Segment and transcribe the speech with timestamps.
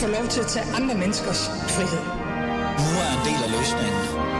[0.00, 2.04] få lov til at tage andre menneskers frihed.
[2.84, 4.39] Nu er en del af løsningen.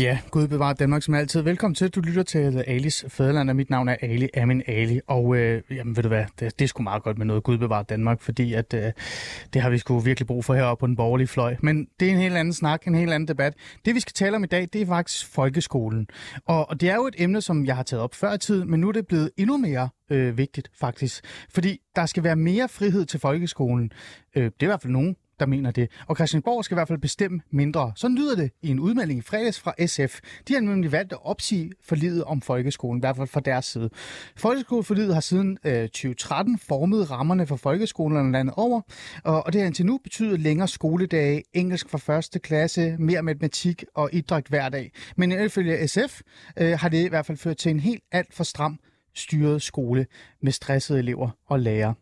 [0.00, 1.40] Ja, Gud bevarer Danmark som altid.
[1.40, 1.90] Velkommen til.
[1.90, 5.00] Du lytter til Alis Fæderland, og mit navn er Ali Amin Ali.
[5.06, 7.58] Og øh, jamen, ved du hvad, det, det er sgu meget godt med noget Gud
[7.58, 8.92] bevarer Danmark, fordi at, øh,
[9.54, 11.56] det har vi sgu virkelig brug for heroppe på den borgerlige fløj.
[11.62, 13.54] Men det er en helt anden snak, en helt anden debat.
[13.84, 16.06] Det vi skal tale om i dag, det er faktisk folkeskolen.
[16.46, 18.64] Og, og det er jo et emne, som jeg har taget op før i tid,
[18.64, 21.24] men nu er det blevet endnu mere øh, vigtigt faktisk.
[21.50, 23.92] Fordi der skal være mere frihed til folkeskolen.
[24.36, 25.90] Øh, det er i hvert fald nogen, der mener det.
[26.06, 27.92] Og Christiansborg skal i hvert fald bestemme mindre.
[27.96, 30.20] Så lyder det i en udmelding i fredags fra SF.
[30.48, 33.90] De har nemlig valgt at opsige forlidet om folkeskolen, i hvert fald fra deres side.
[34.36, 38.80] Folkeskoleforlidet har siden øh, 2013 formet rammerne for folkeskolerne landet over,
[39.24, 43.84] og, og det har indtil nu betydet længere skoledage, engelsk fra første klasse, mere matematik
[43.94, 44.92] og idræt hver dag.
[45.16, 46.20] Men ifølge SF
[46.56, 48.78] øh, har det i hvert fald ført til en helt alt for stram
[49.14, 50.06] styret skole
[50.42, 51.94] med stressede elever og lærere.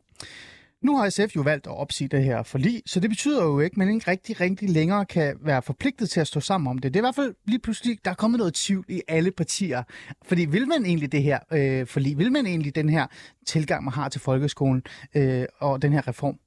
[0.82, 3.74] Nu har SF jo valgt at opsige det her forlig, så det betyder jo ikke,
[3.74, 6.94] at man ikke rigtig, rigtig længere kan være forpligtet til at stå sammen om det.
[6.94, 9.82] Det er i hvert fald lige pludselig, der er kommet noget tvivl i alle partier.
[10.24, 12.18] Fordi vil man egentlig det her øh, forlig?
[12.18, 13.06] Vil man egentlig den her
[13.46, 14.82] tilgang, man har til folkeskolen
[15.14, 16.38] øh, og den her reform?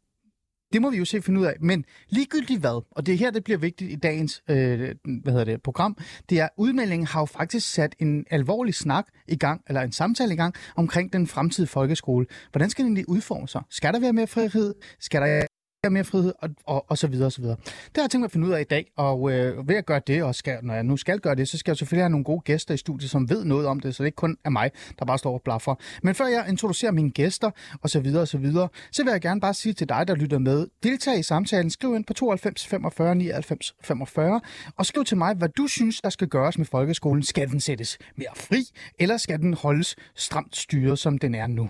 [0.74, 1.54] Det må vi jo se finde ud af.
[1.62, 4.80] Men ligegyldigt hvad, og det er her, det bliver vigtigt i dagens øh,
[5.24, 5.98] hvad hedder det, program,
[6.30, 9.92] det er, at udmeldingen har jo faktisk sat en alvorlig snak i gang, eller en
[9.92, 12.26] samtale i gang, omkring den fremtidige folkeskole.
[12.52, 13.62] Hvordan skal den lige udforme sig?
[13.70, 14.74] Skal der være mere frihed?
[15.00, 15.46] Skal der
[15.90, 17.56] mere frihed, og, og, og så videre, og så videre.
[17.66, 19.86] Det har jeg tænkt mig at finde ud af i dag, og øh, ved at
[19.86, 22.10] gøre det, og skal, når jeg nu skal gøre det, så skal jeg selvfølgelig have
[22.10, 24.50] nogle gode gæster i studiet, som ved noget om det, så det ikke kun er
[24.50, 25.76] mig, der bare står og blaffer.
[26.04, 29.22] Men før jeg introducerer mine gæster, og så videre, og så videre, så vil jeg
[29.22, 32.68] gerne bare sige til dig, der lytter med, deltag i samtalen, skriv ind på 92
[32.68, 34.42] 45 99 45,
[34.78, 37.24] og skriv til mig, hvad du synes, der skal gøres med folkeskolen.
[37.24, 38.63] Skal den sættes mere fri,
[39.00, 41.69] eller skal den holdes stramt styret, som den er nu?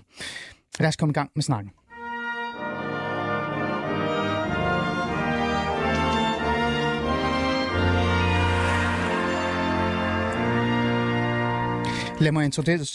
[0.79, 1.71] Lad os komme i gang med snakken.
[12.21, 12.45] Lad mig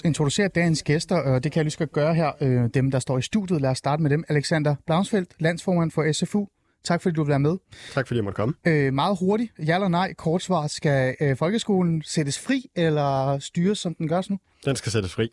[0.04, 2.32] introducere dagens gæster, og det kan jeg lige skal gøre her.
[2.40, 3.60] Øh, dem, der står i studiet.
[3.60, 4.24] Lad os starte med dem.
[4.28, 6.46] Alexander Blaunsfeldt, landsformand for SFU.
[6.84, 7.56] Tak fordi du vil være med.
[7.94, 8.54] Tak fordi jeg måtte komme.
[8.66, 9.52] Øh, meget hurtigt.
[9.66, 10.66] Ja eller nej, kort svar.
[10.66, 14.38] Skal øh, folkeskolen sættes fri eller styres, som den gørs nu?
[14.64, 15.28] Den skal sættes fri.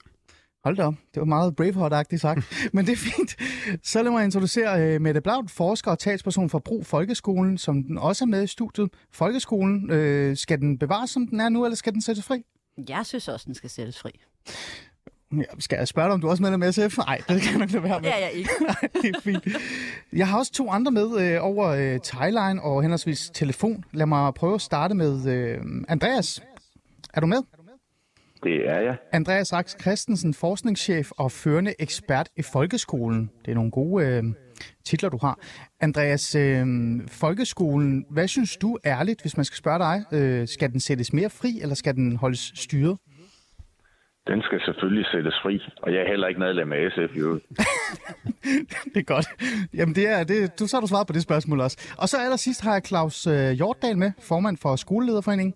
[0.63, 0.93] Hold da op.
[1.13, 2.55] Det var meget Braveheart-agtigt sagt.
[2.73, 3.35] Men det er fint.
[3.83, 7.97] Så lad mig introducere øh, Mette Blaut, forsker og talsperson for Brug Folkeskolen, som den
[7.97, 8.89] også er med i studiet.
[9.11, 12.43] Folkeskolen, øh, skal den bevares, som den er nu, eller skal den sættes fri?
[12.89, 14.11] Jeg synes også, den skal sættes fri.
[15.38, 16.97] Ja, skal jeg spørge dig, om du også er medlem af SF?
[16.97, 18.09] Nej, det kan jeg ikke være med.
[18.09, 18.50] Ja, jeg ikke.
[18.61, 19.47] Nej, det er fint.
[20.13, 23.83] Jeg har også to andre med øh, over øh, Thailand og henholdsvis telefon.
[23.94, 26.41] Lad mig prøve at starte med øh, Andreas.
[27.13, 27.38] Er du med?
[28.44, 28.97] Det er jeg.
[29.12, 33.29] Andreas Rax Christensen, forskningschef og førende ekspert i folkeskolen.
[33.45, 34.23] Det er nogle gode øh,
[34.85, 35.39] titler, du har.
[35.79, 36.66] Andreas, øh,
[37.07, 40.03] folkeskolen, hvad synes du ærligt, hvis man skal spørge dig?
[40.11, 42.97] Øh, skal den sættes mere fri, eller skal den holdes styret?
[44.27, 47.33] Den skal selvfølgelig sættes fri, og jeg er heller ikke medlem af SF, jo.
[48.94, 49.27] det er godt.
[49.73, 51.94] Jamen, det er, det, du så har du svaret på det spørgsmål også.
[51.97, 55.53] Og så allersidst har jeg Claus øh, Hjortdal med, formand for Skolelederforeningen.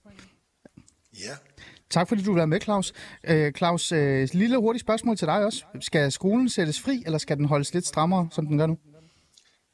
[1.13, 1.33] Ja.
[1.89, 2.93] Tak fordi du vil være med, Claus.
[3.29, 5.65] Øh, Claus, øh, lille hurtigt spørgsmål til dig også.
[5.81, 8.77] Skal skolen sættes fri, eller skal den holdes lidt strammere, som den gør nu?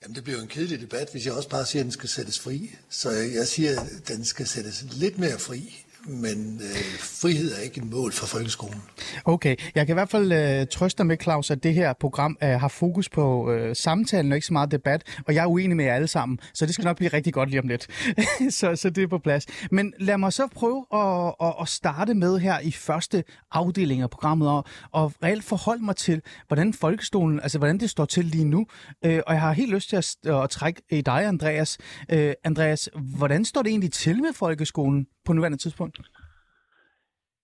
[0.04, 2.10] Jamen, det bliver jo en kedelig debat, hvis jeg også bare siger, at den skal
[2.10, 2.76] sættes fri.
[2.90, 7.78] Så jeg siger, at den skal sættes lidt mere fri men øh, frihed er ikke
[7.78, 8.82] et mål for folkeskolen.
[9.26, 12.38] Okay, jeg kan i hvert fald øh, trøste dig med, Claus, at det her program
[12.44, 15.78] øh, har fokus på øh, samtalen og ikke så meget debat, og jeg er uenig
[15.78, 17.88] med jer alle sammen, så det skal nok blive rigtig godt lige om lidt.
[18.60, 19.46] så, så det er på plads.
[19.72, 24.10] Men lad mig så prøve at, at, at starte med her i første afdeling af
[24.10, 28.46] programmet, og, og reelt forholde mig til, hvordan folkeskolen, altså hvordan det står til lige
[28.46, 28.66] nu.
[29.06, 31.78] Øh, og jeg har helt lyst til at, at trække i dig, Andreas.
[32.10, 36.00] Øh, Andreas, hvordan står det egentlig til med folkeskolen på nuværende tidspunkt?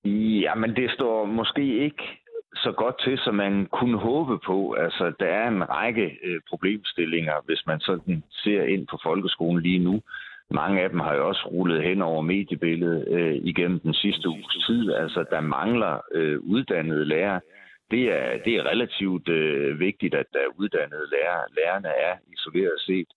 [0.06, 2.04] Jamen, det står måske ikke
[2.56, 4.74] så godt til, som man kunne håbe på.
[4.74, 9.80] Altså, der er en række øh, problemstillinger, hvis man sådan ser ind på folkeskolen lige
[9.80, 10.02] nu.
[10.52, 14.58] Mange af dem har jo også rullet hen over mediebilledet øh, igennem den sidste uges
[14.68, 14.94] tid.
[14.94, 17.42] Altså, der mangler øh, uddannede lærere.
[17.92, 21.44] Det er, det er relativt øh, vigtigt, at der er uddannede lærere.
[21.58, 23.08] Lærerne er isoleret set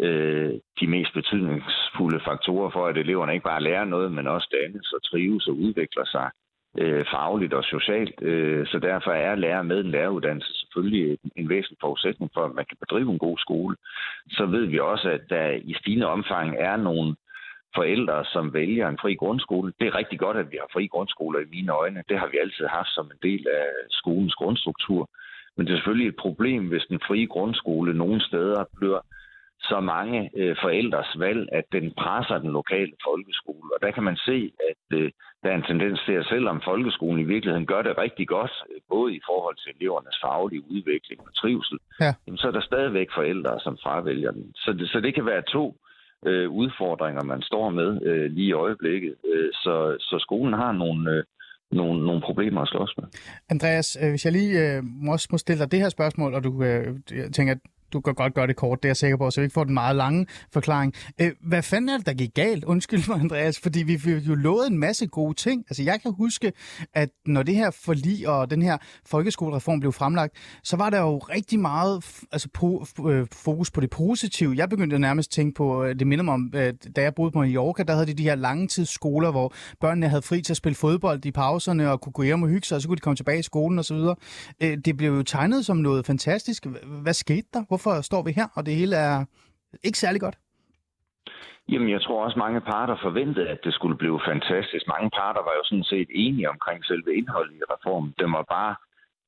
[0.00, 4.92] øh, de mest betydningsfulde faktorer for, at eleverne ikke bare lærer noget, men også dannes
[4.92, 6.30] og trives og udvikler sig
[6.78, 8.22] øh, fagligt og socialt.
[8.22, 12.64] Øh, så derfor er lærer med en læreruddannelse selvfølgelig en væsentlig forudsætning for, at man
[12.68, 13.76] kan bedrive en god skole.
[14.30, 17.16] Så ved vi også, at der i stigende omfang er nogle
[17.74, 19.72] forældre, som vælger en fri grundskole.
[19.80, 22.04] Det er rigtig godt, at vi har fri grundskoler i mine øjne.
[22.08, 25.10] Det har vi altid haft som en del af skolens grundstruktur.
[25.56, 29.00] Men det er selvfølgelig et problem, hvis den frie grundskole nogle steder bliver
[29.70, 33.68] så mange øh, forældres valg, at den presser den lokale folkeskole.
[33.74, 35.10] Og der kan man se, at øh,
[35.42, 38.80] der er en tendens til, at selvom folkeskolen i virkeligheden gør det rigtig godt, øh,
[38.88, 42.12] både i forhold til elevernes faglige udvikling og trivsel, ja.
[42.26, 44.52] jamen, så er der stadigvæk forældre, som fravælger den.
[44.54, 45.76] Så det, så det kan være to
[46.26, 49.14] øh, udfordringer, man står med øh, lige i øjeblikket.
[49.32, 51.10] Øh, så, så skolen har nogle...
[51.10, 51.24] Øh,
[51.70, 53.04] nogle, nogle problemer at slås med.
[53.50, 56.64] Andreas, øh, hvis jeg lige øh, må, må stille dig det her spørgsmål, og du
[56.64, 56.86] øh,
[57.32, 57.54] tænker,
[57.94, 59.64] du kan godt gøre det kort, det er jeg sikker på, så vi ikke får
[59.64, 60.94] den meget lange forklaring.
[61.20, 62.64] Øh, hvad fanden er det, der gik galt?
[62.64, 65.64] Undskyld mig, Andreas, fordi vi fik jo lovet en masse gode ting.
[65.68, 66.52] Altså, jeg kan huske,
[66.94, 68.76] at når det her forlig og den her
[69.06, 73.90] folkeskolereform blev fremlagt, så var der jo rigtig meget altså, po, øh, fokus på det
[73.90, 74.54] positive.
[74.56, 77.30] Jeg begyndte nærmest at tænke på, øh, det minder mig om, øh, da jeg boede
[77.30, 80.76] på Mallorca, der havde de de her langtidsskoler, hvor børnene havde fri til at spille
[80.76, 83.16] fodbold i pauserne og kunne gå hjem og hygge sig, og så kunne de komme
[83.16, 83.96] tilbage i skolen osv.
[84.60, 86.66] Det blev jo tegnet som noget fantastisk.
[87.02, 87.64] Hvad skete der?
[87.68, 89.24] Hvorfor hvorfor står vi her, og det hele er
[89.86, 90.36] ikke særlig godt?
[91.72, 94.84] Jamen, jeg tror også, mange parter forventede, at det skulle blive fantastisk.
[94.94, 98.14] Mange parter var jo sådan set enige omkring selve indholdet i reformen.
[98.18, 98.74] Det var bare,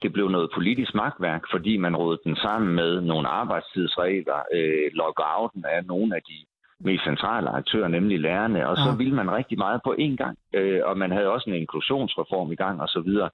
[0.02, 5.64] det blev noget politisk magtværk, fordi man rådede den sammen med nogle arbejdstidsregler, øh, lockouten
[5.64, 6.38] af nogle af de
[6.80, 8.96] mest centrale aktører, nemlig lærerne, og så ja.
[8.96, 10.38] ville man rigtig meget på én gang.
[10.54, 13.30] Øh, og man havde også en inklusionsreform i gang, og så videre.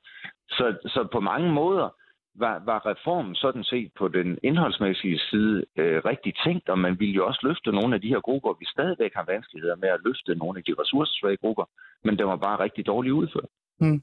[0.49, 1.89] Så, så på mange måder,
[2.35, 7.15] var, var reformen sådan set på den indholdsmæssige side øh, rigtig tænkt, og man ville
[7.15, 8.53] jo også løfte nogle af de her grupper.
[8.61, 11.65] Vi stadigvæk har vanskeligheder med at løfte nogle af de ressourcesvage grupper,
[12.05, 13.51] men det var bare rigtig dårligt udført.
[13.83, 14.03] Mm.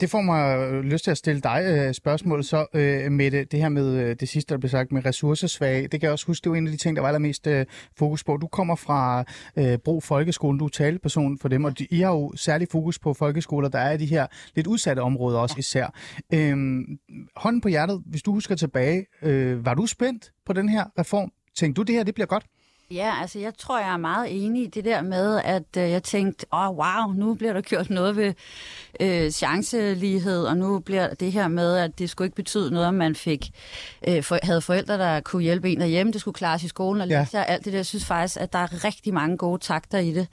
[0.00, 3.52] Det får mig øh, lyst til at stille dig øh, spørgsmål så øh, med det,
[3.52, 5.82] det her med øh, det sidste, der blev sagt med ressourcesvage.
[5.82, 7.66] Det kan jeg også huske, det var en af de ting, der var allermest øh,
[7.98, 8.36] fokus på.
[8.36, 9.24] Du kommer fra
[9.56, 12.98] øh, Bro Folkeskolen, du er taleperson for dem, og de, I har jo særlig fokus
[12.98, 14.26] på folkeskoler, der er i de her
[14.56, 15.94] lidt udsatte områder også især.
[16.34, 16.56] Øh,
[17.36, 21.32] hånden på hjertet, hvis du husker tilbage, øh, var du spændt på den her reform?
[21.56, 22.44] Tænkte du, det her det bliver godt?
[22.94, 26.02] Ja, altså jeg tror, jeg er meget enig i det der med, at øh, jeg
[26.02, 28.34] tænkte, åh oh, wow, nu bliver der gjort noget ved
[29.00, 32.94] øh, chancelighed, og nu bliver det her med, at det skulle ikke betyde noget, om
[32.94, 33.50] man fik
[34.08, 37.08] øh, for, havde forældre, der kunne hjælpe en derhjemme, det skulle klares i skolen og
[37.08, 37.26] ja.
[37.32, 37.78] alt det der.
[37.78, 40.28] Jeg synes faktisk, at der er rigtig mange gode takter i det.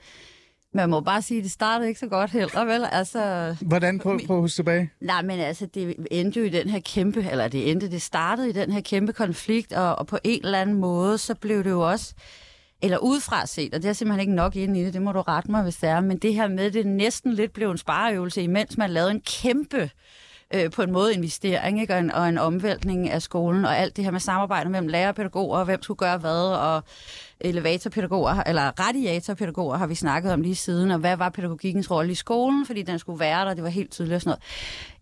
[0.74, 2.86] Man må bare sige, at det startede ikke så godt heller, vel?
[2.92, 4.90] Altså, Hvordan på, på huske tilbage?
[5.00, 8.48] Nej, men altså, det endte jo i den her kæmpe, eller det endte, det startede
[8.48, 11.70] i den her kæmpe konflikt, og, og på en eller anden måde, så blev det
[11.70, 12.14] jo også
[12.82, 15.20] eller udefra set, og det er simpelthen ikke nok inde i det, det må du
[15.20, 18.42] rette mig, hvis det er, men det her med, det næsten lidt blev en spareøvelse,
[18.42, 19.90] imens man lavede en kæmpe
[20.54, 21.94] øh, på en måde investering ikke?
[21.94, 25.08] Og, en, og en omvæltning af skolen, og alt det her med samarbejde mellem lærer
[25.08, 26.82] og pædagoger, og hvem skulle gøre hvad, og
[27.40, 32.14] elevatorpædagoger, eller radiatorpædagoger har vi snakket om lige siden, og hvad var pædagogikkens rolle i
[32.14, 34.42] skolen, fordi den skulle være der, det var helt tydeligt og sådan noget.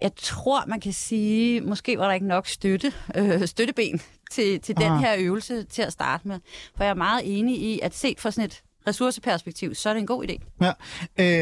[0.00, 4.76] Jeg tror, man kan sige, måske var der ikke nok støtte, øh, støtteben til, til
[4.76, 6.40] den her øvelse til at starte med.
[6.76, 10.00] For jeg er meget enig i, at set fra sådan et ressourceperspektiv, så er det
[10.00, 10.36] en god idé.
[10.60, 10.72] Ja,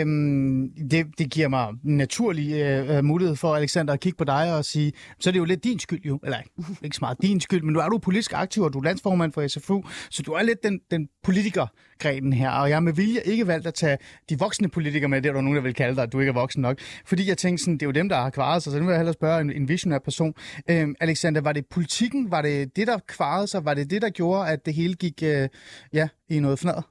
[0.00, 4.54] øhm, det, det giver mig naturlig øh, øh, mulighed for, Alexander, at kigge på dig
[4.54, 6.38] og sige, så er det jo lidt din skyld jo, eller
[6.82, 9.32] ikke så meget din skyld, men nu er du politisk aktiv, og du er landsformand
[9.32, 13.20] for SFU, så du er lidt den, den politikergrenen her, og jeg har med vilje
[13.24, 13.98] ikke valgt at tage
[14.30, 16.30] de voksne politikere med, det er der nogen, der vil kalde dig, at du ikke
[16.30, 18.72] er voksen nok, fordi jeg tænkte sådan, det er jo dem, der har kvaret sig,
[18.72, 20.34] så nu vil jeg hellere spørge en, en visionær person.
[20.70, 24.10] Øhm, Alexander, var det politikken, var det det, der kvarede sig, var det det, der
[24.10, 25.48] gjorde, at det hele gik øh,
[25.92, 26.82] ja, i noget fnader?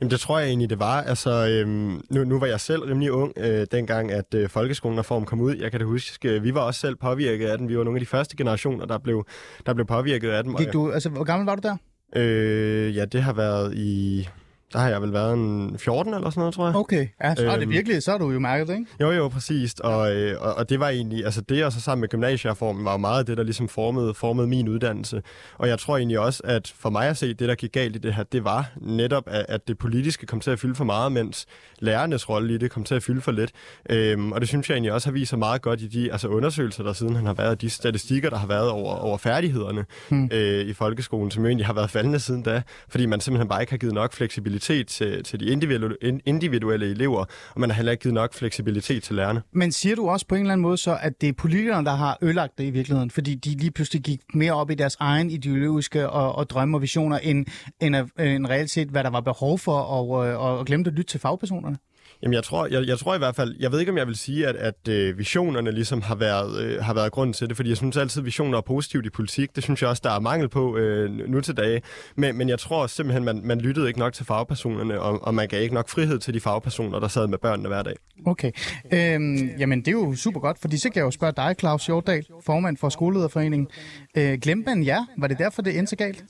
[0.00, 1.02] Jamen det tror jeg egentlig, det var.
[1.02, 5.40] Altså, øhm, nu, nu var jeg selv rimelig ung, øh, dengang at øh, folkeskolen kom
[5.40, 5.56] ud.
[5.56, 7.68] Jeg kan det huske, øh, vi var også selv påvirket af den.
[7.68, 9.26] Vi var nogle af de første generationer, der blev,
[9.66, 10.56] der blev påvirket af den.
[10.56, 11.76] Gik du, altså, hvor gammel var du der?
[12.16, 14.28] Øh, ja, det har været i
[14.72, 16.76] der har jeg vel været en 14 eller sådan noget, tror jeg.
[16.76, 18.86] Okay, ja, så er det øhm, virkelig, så er du jo mærket, ikke?
[19.00, 19.74] Jo, jo, præcis.
[19.74, 22.92] Og, øh, og, og det var egentlig, altså det og så sammen med gymnasiereformen var
[22.92, 25.22] jo meget det, der ligesom formede, formede min uddannelse.
[25.58, 27.98] Og jeg tror egentlig også, at for mig at se, det der gik galt i
[27.98, 31.12] det her, det var netop, at, at det politiske kom til at fylde for meget,
[31.12, 31.46] mens
[31.78, 33.50] lærernes rolle i det kom til at fylde for lidt.
[33.90, 36.28] Øhm, og det synes jeg egentlig også har vist sig meget godt i de altså
[36.28, 40.30] undersøgelser, der siden han har været, de statistikker, der har været over, over færdighederne hmm.
[40.32, 43.62] øh, i folkeskolen, som jo egentlig har været faldende siden da, fordi man simpelthen bare
[43.62, 47.24] ikke har givet nok fleksibilitet fleksibilitet til, til de individuelle, individuelle elever,
[47.54, 49.42] og man har heller ikke givet nok fleksibilitet til lærerne.
[49.52, 51.94] Men siger du også på en eller anden måde så, at det er politikerne, der
[51.94, 55.30] har ødelagt det i virkeligheden, fordi de lige pludselig gik mere op i deres egen
[55.30, 57.46] ideologiske og, og drømme og visioner, end,
[57.80, 61.10] end, end reelt set, hvad der var behov for, og, og, og glemte at lytte
[61.10, 61.76] til fagpersonerne?
[62.22, 64.16] Jamen, jeg tror, jeg, jeg tror i hvert fald, jeg ved ikke, om jeg vil
[64.16, 67.68] sige, at, at øh, visionerne ligesom har været, øh, har været grunden til det, fordi
[67.68, 69.56] jeg synes altid, at visioner er positivt i politik.
[69.56, 71.82] Det synes jeg også, der er mangel på øh, nu til dage.
[72.16, 75.48] Men, men jeg tror simpelthen, man, man lyttede ikke nok til fagpersonerne, og, og man
[75.48, 77.94] gav ikke nok frihed til de fagpersoner, der sad med børnene hver dag.
[78.26, 78.52] Okay.
[78.92, 81.86] Øhm, jamen, det er jo super godt, fordi så kan jeg jo spørge dig, Claus
[81.86, 83.68] Hjortdal, formand for Skolelederforeningen.
[84.16, 85.04] Øh, glemte man jer?
[85.18, 86.24] Var det derfor, det endte så galt?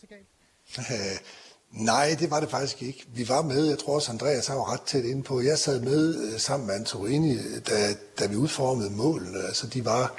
[1.73, 3.07] Nej, det var det faktisk ikke.
[3.15, 5.41] Vi var med, jeg tror også, Andreas har ret tæt inde på.
[5.41, 7.37] Jeg sad med øh, sammen med Antorini,
[7.69, 9.39] da, da vi udformede målene.
[9.47, 10.15] Altså, de var,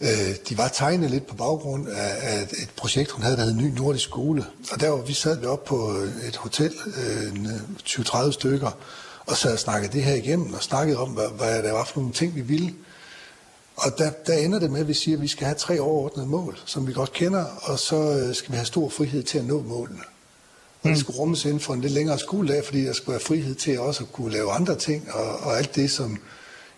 [0.00, 3.54] øh, de var tegnet lidt på baggrund af, af et projekt, hun havde, der hed
[3.54, 4.46] Ny Nordisk Skole.
[4.72, 7.32] Og der var vi sad vi op på øh, et hotel, øh,
[7.84, 8.70] 20-30 stykker,
[9.26, 12.00] og sad og snakkede det her igennem, og snakkede om, hvad, hvad der var for
[12.00, 12.74] nogle ting, vi ville.
[13.76, 16.26] Og der, der ender det med, at vi siger, at vi skal have tre overordnede
[16.28, 19.44] mål, som vi godt kender, og så øh, skal vi have stor frihed til at
[19.44, 20.00] nå målene.
[20.86, 23.54] Og det skulle rummes inden for en lidt længere skoledag, fordi der skulle være frihed
[23.54, 26.18] til også at kunne lave andre ting, og, og alt det, som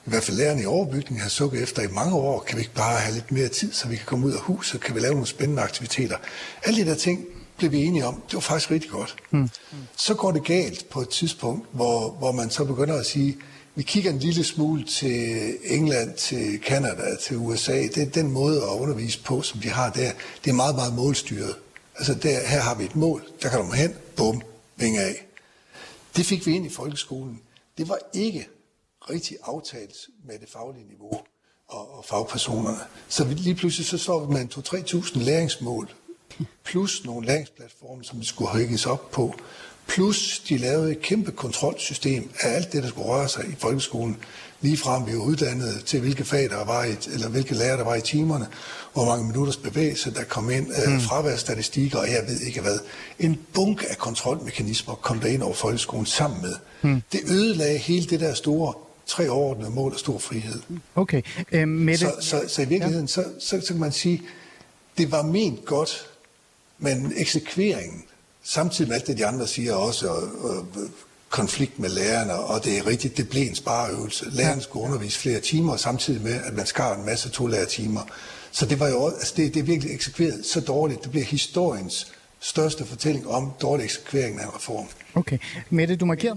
[0.07, 2.75] i hvert fald lærerne i overbygningen har sukket efter i mange år, kan vi ikke
[2.75, 5.13] bare have lidt mere tid, så vi kan komme ud af huset, kan vi lave
[5.13, 6.17] nogle spændende aktiviteter.
[6.65, 7.25] Alle de der ting
[7.57, 9.17] blev vi enige om, det var faktisk rigtig godt.
[9.31, 9.49] Mm.
[9.97, 13.37] Så går det galt på et tidspunkt, hvor, hvor man så begynder at sige,
[13.75, 17.73] vi kigger en lille smule til England, til Kanada, til USA.
[17.73, 20.11] Det er den måde at undervise på, som de har der.
[20.45, 21.55] Det er meget, meget målstyret.
[21.99, 24.43] Altså der, her har vi et mål, der kan du hen, bum,
[24.77, 25.27] vinge af.
[26.17, 27.43] Det fik vi ind i folkeskolen.
[27.79, 28.49] Det var ikke
[29.11, 31.21] rigtig aftalt med det faglige niveau
[31.69, 32.79] og, og fagpersonerne.
[33.09, 35.91] Så vi, lige pludselig så står vi med 2-3.000 læringsmål,
[36.65, 39.35] plus nogle læringsplatforme, som vi skulle hækkes op på,
[39.89, 44.17] Plus de lavede et kæmpe kontrolsystem af alt det, der skulle røre sig i folkeskolen.
[44.61, 47.85] Lige frem vi var uddannet til, hvilke fag der var i, eller hvilke lærer der
[47.85, 48.47] var i timerne,
[48.93, 51.01] hvor mange minutters bevægelse der kom ind, øh, mm.
[51.01, 52.79] fraværstatistikker, og jeg ved ikke hvad.
[53.19, 56.55] En bunke af kontrolmekanismer kom der ind over folkeskolen sammen med.
[56.83, 57.03] Mm.
[57.13, 58.75] Det ødelagde hele det der store
[59.07, 60.61] tre overordnede mål og stor frihed.
[60.95, 61.23] Okay.
[61.53, 63.13] Øh, med så, så, så i virkeligheden, ja.
[63.13, 64.23] så, så, så kan man sige,
[64.99, 66.07] det var ment godt,
[66.79, 68.05] men eksekveringen
[68.43, 70.67] samtidig med alt det, de andre siger også, og, og
[71.29, 74.31] konflikt med lærerne, og det er rigtigt, det blev en spareøvelse.
[74.31, 78.01] Lærerne skulle undervise flere timer, samtidig med, at man skar en masse to timer.
[78.53, 81.03] Så det var jo, altså det, det er virkelig eksekveret så dårligt.
[81.03, 84.87] Det bliver historiens største fortælling om dårlig eksekvering af en reform.
[85.19, 85.39] Okay.
[85.71, 86.37] Mette, du markerer?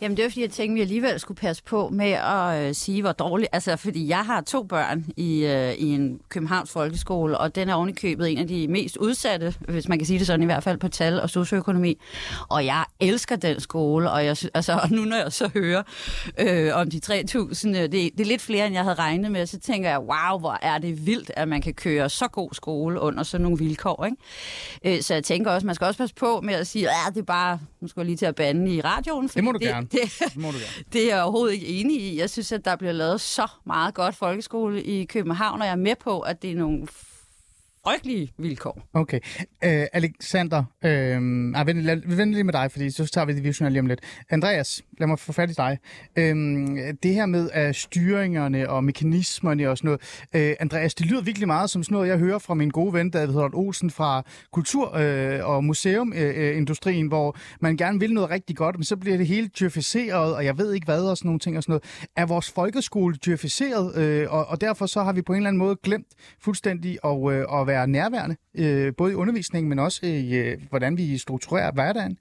[0.00, 2.74] Jamen det er fordi, jeg tænkte, at vi alligevel skulle passe på med at øh,
[2.74, 3.48] sige, hvor dårligt...
[3.52, 7.74] Altså, fordi jeg har to børn i, øh, i en Københavns folkeskole, og den er
[7.74, 10.78] ovenikøbet en af de mest udsatte, hvis man kan sige det sådan i hvert fald,
[10.78, 11.98] på tal og socioøkonomi.
[12.48, 15.82] Og jeg elsker den skole, og jeg, altså, og nu når jeg så hører
[16.38, 19.46] øh, om de 3.000, øh, det, det er lidt flere, end jeg havde regnet med,
[19.46, 23.00] så tænker jeg, wow, hvor er det vildt, at man kan køre så god skole
[23.00, 24.04] under sådan nogle vilkår.
[24.04, 24.96] Ikke?
[24.96, 27.20] Øh, så jeg tænker også, man skal også passe på med at sige, at det
[27.20, 27.58] er bare
[28.00, 29.28] jeg lige til at bande i radioen.
[29.28, 29.86] Det må du det, gerne.
[29.86, 30.84] Det, det, må du gerne.
[30.92, 32.18] det er jeg overhovedet ikke enig i.
[32.18, 35.76] Jeg synes, at der bliver lavet så meget godt folkeskole i København, og jeg er
[35.76, 36.86] med på, at det er nogle
[37.84, 38.88] frygtelige vilkår.
[38.92, 39.20] Okay.
[39.64, 43.44] Øh, Alexander, øh, jeg venter, lad, venter lige med dig, fordi så tager vi det
[43.44, 44.00] visionære lige om lidt.
[44.30, 45.78] Andreas, lad mig få fat i dig.
[46.16, 46.34] Øh,
[47.02, 49.88] det her med uh, styringerne og mekanismerne og sådan
[50.32, 50.50] noget.
[50.50, 53.10] Øh, Andreas, det lyder virkelig meget som sådan noget, jeg hører fra min gode ven,
[53.10, 54.22] David Holt Olsen fra
[54.52, 58.96] Kultur- øh, og Museumindustrien, øh, øh hvor man gerne vil noget rigtig godt, men så
[58.96, 61.72] bliver det hele dyrificeret, og jeg ved ikke hvad og sådan nogle ting og sådan
[61.72, 62.06] noget.
[62.16, 65.58] Er vores folkeskole dyrificeret, øh, og, og derfor så har vi på en eller anden
[65.58, 66.06] måde glemt
[66.40, 70.92] fuldstændig at, øh, at være nærværende, øh, både i undervisningen, men også i, øh, hvordan
[71.00, 72.16] vi strukturerer hverdagen?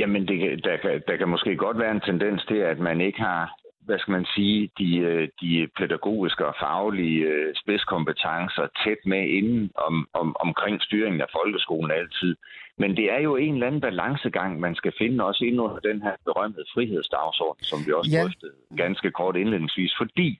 [0.00, 0.76] Jamen, det, der,
[1.08, 3.42] der kan måske godt være en tendens til, at man ikke har
[3.86, 9.70] hvad skal man sige, de, øh, de pædagogiske og faglige øh, spidskompetencer tæt med inden
[9.86, 12.36] om, om, omkring styringen af folkeskolen altid.
[12.78, 16.02] Men det er jo en eller anden balancegang, man skal finde også ind under den
[16.02, 18.22] her berømte frihedsdagsorden, som vi også ja.
[18.22, 19.92] drøftede ganske kort indledningsvis.
[19.98, 20.38] Fordi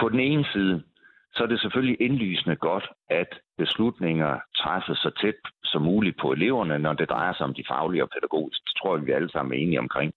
[0.00, 0.82] på den ene side,
[1.34, 5.34] så er det selvfølgelig indlysende godt, at beslutninger træffes så tæt
[5.64, 8.64] som muligt på eleverne, når det drejer sig om de faglige og pædagogiske.
[8.64, 10.12] Det tror jeg, vi alle sammen er enige omkring.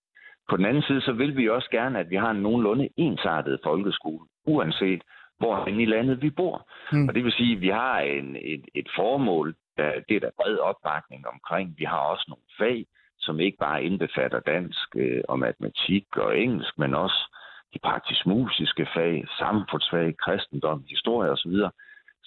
[0.50, 3.60] På den anden side, så vil vi også gerne, at vi har en nogenlunde ensartet
[3.64, 5.02] folkeskole, uanset
[5.38, 6.70] hvor i landet vi bor.
[6.92, 7.08] Mm.
[7.08, 10.30] Og det vil sige, at vi har en, et, et formål, der, det er der
[10.42, 11.76] bred opbakning omkring.
[11.78, 12.86] Vi har også nogle fag,
[13.20, 17.35] som ikke bare indbefatter dansk øh, og matematik og engelsk, men også
[17.76, 21.56] de praktisk-musiske fag, samfundsfag, kristendom, historie osv.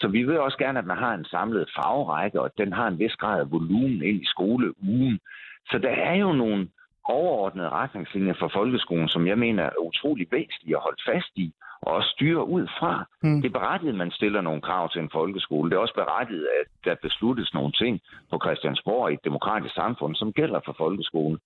[0.00, 2.88] Så vi vil også gerne, at man har en samlet fagrække, og at den har
[2.88, 5.18] en vis grad af volumen ind i skoleugen.
[5.70, 6.68] Så der er jo nogle
[7.04, 11.92] overordnede retningslinjer for folkeskolen, som jeg mener er utrolig væsentlige at holde fast i, og
[11.94, 13.04] også styre ud fra.
[13.22, 13.42] Mm.
[13.42, 15.70] Det er berettiget, at man stiller nogle krav til en folkeskole.
[15.70, 18.00] Det er også berettiget, at der besluttes nogle ting
[18.30, 21.38] på Christiansborg i et demokratisk samfund, som gælder for folkeskolen.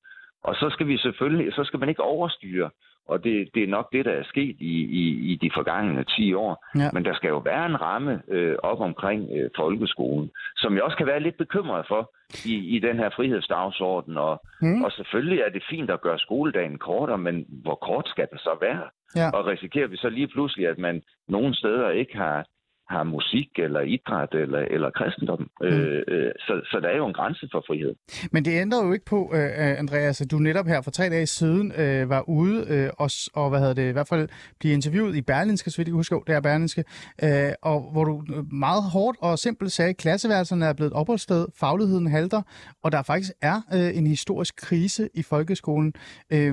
[0.44, 2.70] Og så skal vi selvfølgelig, så skal man ikke overstyre
[3.06, 6.34] og det, det er nok det, der er sket i, i, i de forgangne 10
[6.34, 6.64] år.
[6.78, 6.90] Ja.
[6.92, 10.96] Men der skal jo være en ramme øh, op omkring øh, folkeskolen, som jeg også
[10.96, 12.12] kan være lidt bekymret for
[12.44, 14.16] i, i den her frihedsdagsorden.
[14.16, 14.84] Og, mm.
[14.84, 18.58] og selvfølgelig er det fint at gøre skoledagen kortere, men hvor kort skal den så
[18.60, 18.84] være?
[19.16, 19.30] Ja.
[19.30, 22.46] Og risikerer vi så lige pludselig, at man nogle steder ikke har
[22.94, 25.42] har musik eller idræt eller, eller kristendom.
[25.60, 25.66] Mm.
[25.66, 27.94] Øh, øh, så, så der er jo en grænse for frihed.
[28.32, 31.26] Men det ændrer jo ikke på, øh, Andreas, at du netop her for tre dage
[31.26, 34.28] siden øh, var ude øh, og, og, hvad hedder det, i hvert fald
[34.60, 36.84] blive interviewet i Berlinske, så vidt jeg husker, det er Berlinske,
[37.24, 41.46] øh, og hvor du meget hårdt og simpelt sagde, at klasseværelserne er blevet et opholdssted,
[41.60, 42.42] fagligheden halter,
[42.82, 45.92] og der faktisk er øh, en historisk krise i folkeskolen.
[46.32, 46.52] Øh,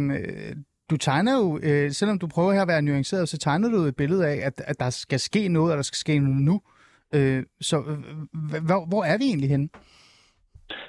[0.89, 3.95] du tegner jo, øh, selvom du prøver her at være nuanceret, så tegner du et
[3.95, 6.61] billede af, at, at der skal ske noget, og der skal ske noget nu.
[7.15, 7.99] Øh, så øh,
[8.67, 9.69] hvor, hvor er vi egentlig henne?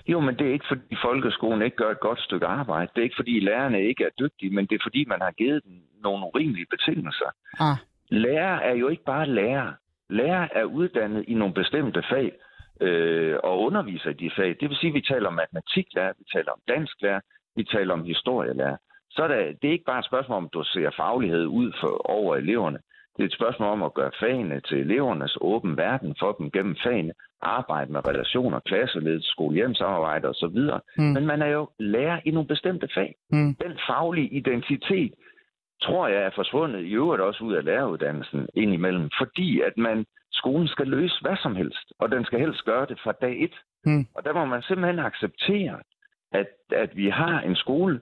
[0.09, 2.91] Jo, men det er ikke fordi folkeskolen ikke gør et godt stykke arbejde.
[2.95, 5.65] Det er ikke fordi lærerne ikke er dygtige, men det er fordi man har givet
[5.65, 7.31] dem nogle urimelige betingelser.
[7.61, 7.77] Ah.
[8.09, 9.73] Lærer er jo ikke bare lærer.
[10.11, 12.33] Lærer er uddannet i nogle bestemte fag
[12.81, 14.57] øh, og underviser i de fag.
[14.61, 17.21] Det vil sige, at vi taler om matematiklærer, vi taler om dansklærer,
[17.57, 18.77] vi taler om historielærer
[19.11, 21.73] så er det, det er ikke bare et spørgsmål om, at du ser faglighed ud
[21.81, 22.79] for, over eleverne.
[23.17, 26.77] Det er et spørgsmål om at gøre fagene til elevernes åben verden for dem gennem
[26.83, 27.13] fagene,
[27.43, 30.59] arbejde med relationer, klasseledelse, skole-hjem-samarbejde osv.
[30.97, 31.05] Mm.
[31.05, 33.15] Men man er jo lærer i nogle bestemte fag.
[33.33, 33.55] Mm.
[33.55, 35.13] Den faglige identitet,
[35.83, 40.69] tror jeg er forsvundet i øvrigt også ud af læreruddannelsen indimellem, fordi at man, skolen
[40.69, 43.55] skal løse hvad som helst, og den skal helst gøre det fra dag et.
[43.85, 44.07] Mm.
[44.15, 45.79] Og der må man simpelthen acceptere,
[46.33, 48.01] at, at vi har en skole,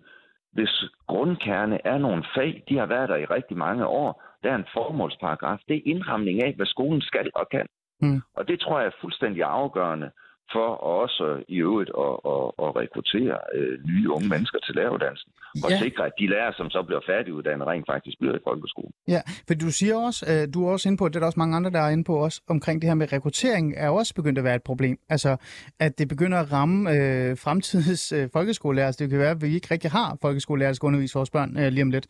[0.53, 4.57] hvis grundkerne er nogle fag, de har været der i rigtig mange år, der er
[4.57, 5.59] en formålsparagraf.
[5.69, 7.67] Det er indramning af, hvad skolen skal og kan.
[8.01, 8.21] Mm.
[8.37, 10.11] Og det tror jeg er fuldstændig afgørende
[10.53, 10.69] for
[11.01, 15.31] også i øvrigt at, at, at rekruttere øh, nye unge mennesker til læreruddannelsen.
[15.65, 15.79] Og ja.
[15.79, 18.93] sikre, at de lærere, som så bliver færdiguddannet, rent faktisk bliver i folkeskolen.
[19.09, 21.41] Ja, for du siger også, øh, du er også inde på, det er der også
[21.41, 24.39] mange andre, der er inde på også, omkring det her med rekruttering, er også begyndt
[24.39, 24.97] at være et problem.
[25.09, 25.37] Altså,
[25.81, 28.87] at det begynder at ramme øh, fremtidens øh, folkeskolelærer.
[28.87, 31.59] Altså, det kan være, at vi ikke rigtig har folkeskolelærer, der skal undervise vores børn
[31.59, 32.07] øh, lige om lidt.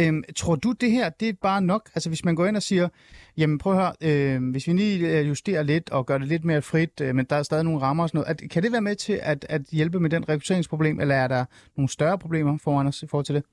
[0.00, 1.90] Øhm, tror du, det her, det er bare nok?
[1.94, 2.88] Altså, hvis man går ind og siger,
[3.36, 3.92] jamen prøv at høre,
[4.36, 7.24] øh, hvis vi lige øh, justerer lidt og gør det lidt mere frit, øh, men
[7.30, 8.30] der er stadig nogle rammer og sådan noget.
[8.30, 11.44] At, kan det være med til at, at hjælpe med den rekrutteringsproblem, eller er der
[11.76, 13.44] nogle større problemer foran os i forhold til det?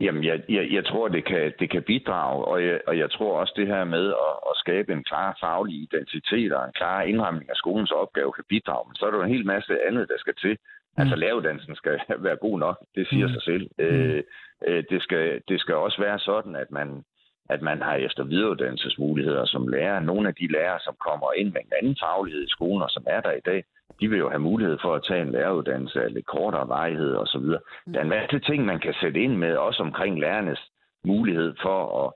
[0.00, 3.40] Jamen, jeg, jeg, jeg tror, det kan, det kan bidrage, og jeg, og jeg tror
[3.40, 7.50] også, det her med at, at skabe en klar faglig identitet og en klar indramning
[7.50, 8.88] af skolens opgave kan bidrage.
[8.88, 10.50] Men så er der en hel masse andet, der skal til.
[10.50, 11.00] Mm.
[11.00, 13.32] Altså, læreruddannelsen skal være god nok, det siger mm.
[13.32, 13.66] sig selv.
[13.78, 13.84] Mm.
[13.84, 14.22] Øh,
[14.66, 17.04] øh, det, skal, det skal også være sådan, at man,
[17.48, 20.00] at man har efter videreuddannelsesmuligheder som lærer.
[20.00, 23.04] Nogle af de lærere, som kommer ind med en anden faglighed i skolen, og som
[23.06, 23.64] er der i dag,
[24.00, 27.46] de vil jo have mulighed for at tage en læreruddannelse af lidt kortere varighed osv.
[27.92, 30.60] Der er en masse ting, man kan sætte ind med, også omkring lærernes
[31.04, 32.12] mulighed for at,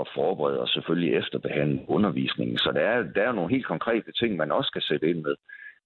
[0.00, 2.58] at forberede og selvfølgelig efterbehandle undervisningen.
[2.58, 5.34] Så der er, der er nogle helt konkrete ting, man også kan sætte ind med.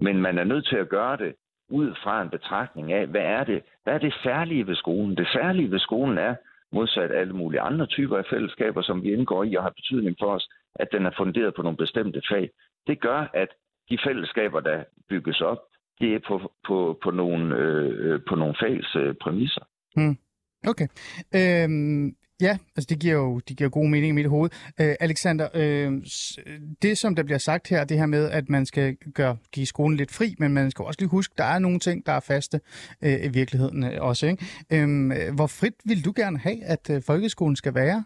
[0.01, 1.35] Men man er nødt til at gøre det
[1.71, 5.17] ud fra en betragtning af, hvad er det, hvad er det særlige ved skolen?
[5.17, 6.35] Det særlige ved skolen er,
[6.73, 10.35] modsat alle mulige andre typer af fællesskaber, som vi indgår i og har betydning for
[10.37, 12.51] os, at den er funderet på nogle bestemte fag.
[12.87, 13.49] Det gør, at
[13.91, 15.59] de fællesskaber, der bygges op,
[16.01, 19.65] det er på, på, på, nogle, øh, øh, på nogle fags øh, præmisser.
[19.97, 20.17] Hmm.
[20.69, 20.89] Okay.
[21.39, 24.51] Øhm, Ja, altså det giver jo det giver god mening i mit hoved.
[24.81, 25.93] Øh, Alexander, øh,
[26.83, 29.97] det som der bliver sagt her, det her med, at man skal gøre, give skolen
[29.97, 32.61] lidt fri, men man skal også lige huske, der er nogle ting, der er faste
[33.03, 34.27] øh, i virkeligheden også.
[34.27, 34.47] Ikke?
[34.71, 38.05] Øh, hvor frit vil du gerne have, at øh, folkeskolen skal være?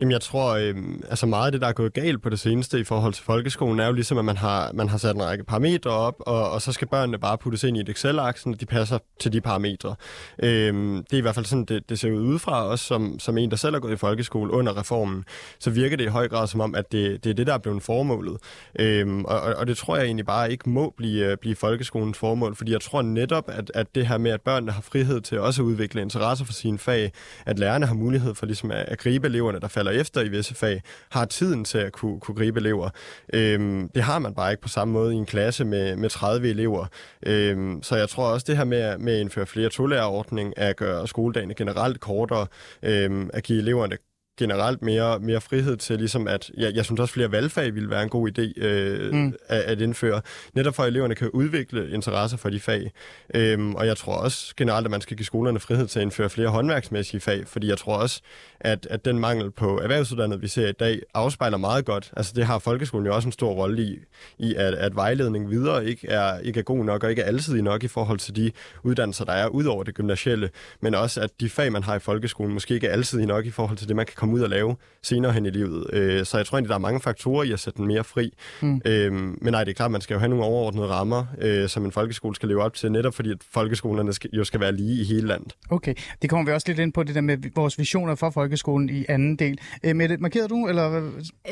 [0.00, 0.74] Jamen jeg tror, øh,
[1.10, 3.80] altså meget af det, der er gået galt på det seneste i forhold til folkeskolen,
[3.80, 6.62] er jo ligesom, at man har, man har sat en række parametre op, og, og
[6.62, 9.94] så skal børnene bare puttes ind i et Excel-aksen, og de passer til de parametre.
[10.42, 13.38] Øh, det er i hvert fald sådan, det, det ser ud udefra, også som, som
[13.38, 15.24] en, der selv har gået i folkeskole under reformen,
[15.58, 17.58] så virker det i høj grad som om, at det, det er det, der er
[17.58, 18.36] blevet formålet.
[18.78, 22.56] Øh, og, og det tror jeg egentlig bare ikke må blive, øh, blive folkeskolens formål,
[22.56, 25.62] fordi jeg tror netop, at, at det her med, at børnene har frihed til også
[25.62, 27.12] at udvikle interesser for sine fag,
[27.46, 30.28] at lærerne har mulighed for ligesom at, at gribe eleverne, der falder falder efter i
[30.28, 32.90] visse fag, har tiden til at kunne, kunne gribe elever.
[33.32, 36.48] Øhm, det har man bare ikke på samme måde i en klasse med, med 30
[36.48, 36.86] elever.
[37.26, 41.08] Øhm, så jeg tror også, det her med, med at indføre flere tolærerordning, at gøre
[41.08, 42.46] skoledagene generelt kortere,
[42.82, 43.96] øhm, at give eleverne
[44.38, 48.02] generelt mere, mere frihed til ligesom at, jeg, jeg synes også flere valgfag ville være
[48.02, 49.34] en god idé øh, mm.
[49.48, 50.20] at, at indføre,
[50.54, 52.92] netop for at eleverne kan udvikle interesse for de fag.
[53.34, 56.30] Øhm, og jeg tror også generelt, at man skal give skolerne frihed til at indføre
[56.30, 58.20] flere håndværksmæssige fag, fordi jeg tror også,
[58.60, 62.12] at, at den mangel på erhvervsuddannet, vi ser i dag, afspejler meget godt.
[62.16, 63.98] Altså det har folkeskolen jo også en stor rolle i,
[64.38, 67.62] i at, at vejledning videre ikke er, ikke er god nok og ikke er altid
[67.62, 68.50] nok i forhold til de
[68.82, 71.98] uddannelser, der er ud over det gymnasielle, men også at de fag, man har i
[71.98, 74.48] folkeskolen, måske ikke er altid nok i forhold til det, man kan komme ud og
[74.48, 75.86] lave senere hen i livet.
[75.92, 78.34] Øh, så jeg tror egentlig, der er mange faktorer i at sætte den mere fri.
[78.60, 78.80] Mm.
[78.84, 81.84] Øh, men nej, det er klart, man skal jo have nogle overordnede rammer, øh, som
[81.84, 85.00] en folkeskole skal leve op til, netop fordi at folkeskolerne skal, jo skal være lige
[85.00, 85.54] i hele landet.
[85.70, 88.45] Okay, det kommer vi også lidt ind på, det der med vores visioner for folkeskolen
[88.90, 89.58] i anden del.
[89.82, 90.68] Øh, Mette, markerede du?
[90.68, 90.96] Eller?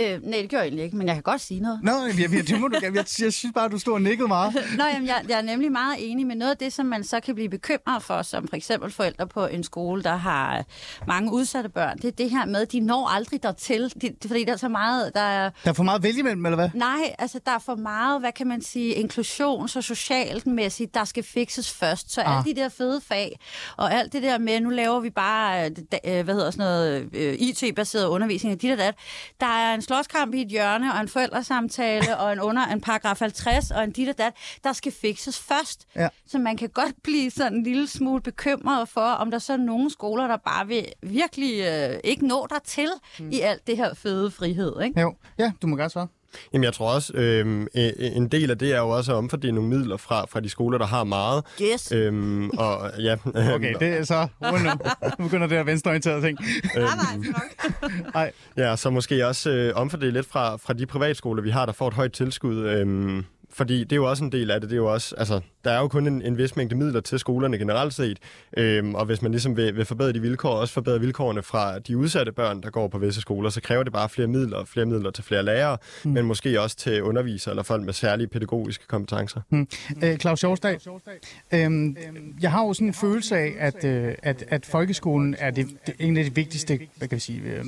[0.00, 1.80] Øh, nej, det gør jeg egentlig ikke, men jeg kan godt sige noget.
[1.82, 4.28] Nå, jeg, jeg, det må du, jeg, jeg, jeg synes bare, du stod og nikkede
[4.28, 4.54] meget.
[4.78, 7.20] Nå, jamen, jeg, jeg er nemlig meget enig med noget af det, som man så
[7.20, 10.64] kan blive bekymret for, som for eksempel forældre på en skole, der har
[11.06, 11.96] mange udsatte børn.
[11.96, 14.68] Det er det her med, at de når aldrig dertil, de, fordi der er så
[14.68, 15.50] meget, der er...
[15.64, 16.70] Der er for meget vælge imellem, eller hvad?
[16.74, 21.04] Nej, altså der er for meget, hvad kan man sige, inklusion så socialt mæssigt, der
[21.04, 22.12] skal fikses først.
[22.12, 22.36] Så ah.
[22.36, 23.40] alle de der fede fag,
[23.76, 25.70] og alt det der med, nu laver vi bare,
[26.06, 28.94] øh, hvad hedder sådan noget, øh, IT-baseret undervisning, og dit og dat.
[29.40, 33.18] Der er en slåskamp i et hjørne, og en forældresamtale, og en under en paragraf
[33.18, 34.32] 50, og en dit og dat,
[34.64, 35.86] der skal fikses først.
[35.96, 36.08] Ja.
[36.26, 39.56] Så man kan godt blive sådan en lille smule bekymret for, om der så er
[39.56, 43.30] nogle skoler, der bare vil virkelig øh, ikke nå der til mm.
[43.30, 44.82] i alt det her fede frihed.
[44.82, 45.00] Ikke?
[45.00, 46.08] Jo, ja, du må gerne svare.
[46.52, 47.66] Jamen, jeg tror også, øh,
[47.98, 50.78] en del af det er jo også at omfordele nogle midler fra, fra de skoler,
[50.78, 51.44] der har meget.
[51.62, 51.92] Yes.
[51.92, 53.16] Øhm, og, ja,
[53.54, 54.28] okay, det er så...
[55.18, 56.38] Nu begynder det at venstreorientere ting.
[56.76, 57.24] øhm,
[58.14, 61.72] nej, Ja, så måske også øh, omfordele lidt fra, fra de privatskoler, vi har, der
[61.72, 62.56] får et højt tilskud.
[62.56, 63.22] Øh,
[63.54, 64.70] fordi det er jo også en del af det.
[64.70, 67.18] det er jo også, altså, der er jo kun en, en vis mængde midler til
[67.18, 68.18] skolerne generelt set,
[68.56, 71.96] øhm, og hvis man ligesom vil, vil forbedre de vilkår, også forbedre vilkårene fra de
[71.96, 75.10] udsatte børn, der går på visse skoler, så kræver det bare flere midler, flere midler
[75.10, 76.10] til flere lærere, mm.
[76.10, 79.40] men måske også til undervisere eller folk med særlige pædagogiske kompetencer.
[79.50, 79.68] Mm.
[80.04, 80.78] Øh, Claus Sjovsdag,
[81.52, 81.96] øhm,
[82.40, 85.94] jeg har jo sådan en følelse af, at, øh, at, at folkeskolen er det, det,
[85.98, 87.64] en af de vigtigste, hvad kan vi sige, øh,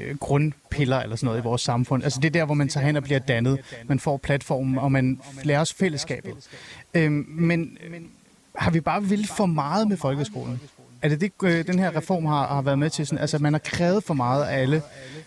[0.00, 2.04] øh, grundpiller eller sådan noget i vores samfund.
[2.04, 3.58] Altså det er der, hvor man tager hen og bliver dannet.
[3.86, 6.34] Man får platformen, og man lærer os fællesskabet.
[6.94, 7.78] Øhm, øh, men
[8.56, 10.60] har vi bare vildt for meget med folkeskolen?
[11.02, 13.06] Er det det, øh, den her reform har, har været med til?
[13.06, 14.82] Sådan, altså man har krævet for meget af alle,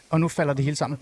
[0.09, 0.99] og nu falder det hele sammen?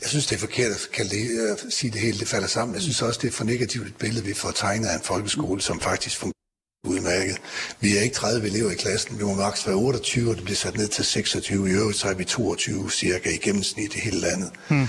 [0.00, 2.74] Jeg synes, det er forkert at kalde det, at sige det hele, det falder sammen.
[2.74, 5.60] Jeg synes også, det er for negativt et billede, vi får tegnet af en folkeskole,
[5.60, 6.41] som faktisk fungerer
[6.88, 7.36] udmærket.
[7.80, 9.18] Vi er ikke 30 elever i klassen.
[9.18, 11.68] Vi må maks være 28, og det bliver sat ned til 26.
[11.68, 14.50] I øvrigt så er vi 22 cirka i gennemsnit i hele landet.
[14.68, 14.88] Hmm.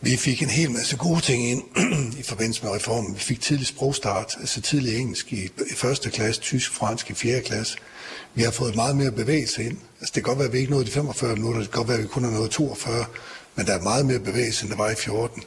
[0.00, 1.62] Vi fik en hel masse gode ting ind
[2.20, 3.14] i forbindelse med reformen.
[3.14, 7.42] Vi fik tidlig sprogstart, altså tidlig engelsk i, i første klasse, tysk, fransk i fjerde
[7.42, 7.76] klasse.
[8.34, 9.78] Vi har fået meget mere bevægelse ind.
[10.00, 11.88] Altså, det kan godt være, at vi ikke nåede de 45 minutter, det kan godt
[11.88, 13.04] være, at vi kun har nået 42,
[13.56, 15.42] men der er meget mere bevægelse, end der var i 14.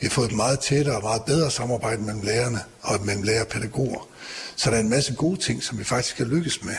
[0.00, 3.40] Vi har fået et meget tættere og meget bedre samarbejde mellem lærerne og mellem lærer
[3.40, 4.08] og pædagoger.
[4.56, 6.76] Så der er en masse gode ting, som vi faktisk har lykkes med.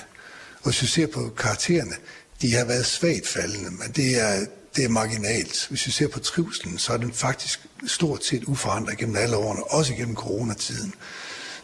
[0.62, 1.96] Og hvis vi ser på karaktererne,
[2.42, 5.68] de har været svagt faldende, men det er, det er marginalt.
[5.70, 9.64] Hvis vi ser på trivselen, så er den faktisk stort set uforandret gennem alle årene,
[9.64, 10.94] også gennem coronatiden.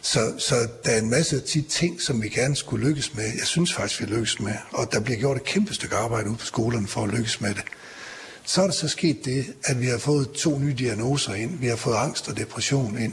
[0.02, 3.24] Så, så der er en masse af de ting, som vi gerne skulle lykkes med.
[3.24, 4.54] Jeg synes faktisk, vi lykkes med.
[4.70, 7.54] Og der bliver gjort et kæmpe stykke arbejde ude på skolerne for at lykkes med
[7.54, 7.64] det.
[8.46, 11.58] Så er der så sket det, at vi har fået to nye diagnoser ind.
[11.58, 13.12] Vi har fået angst og depression ind,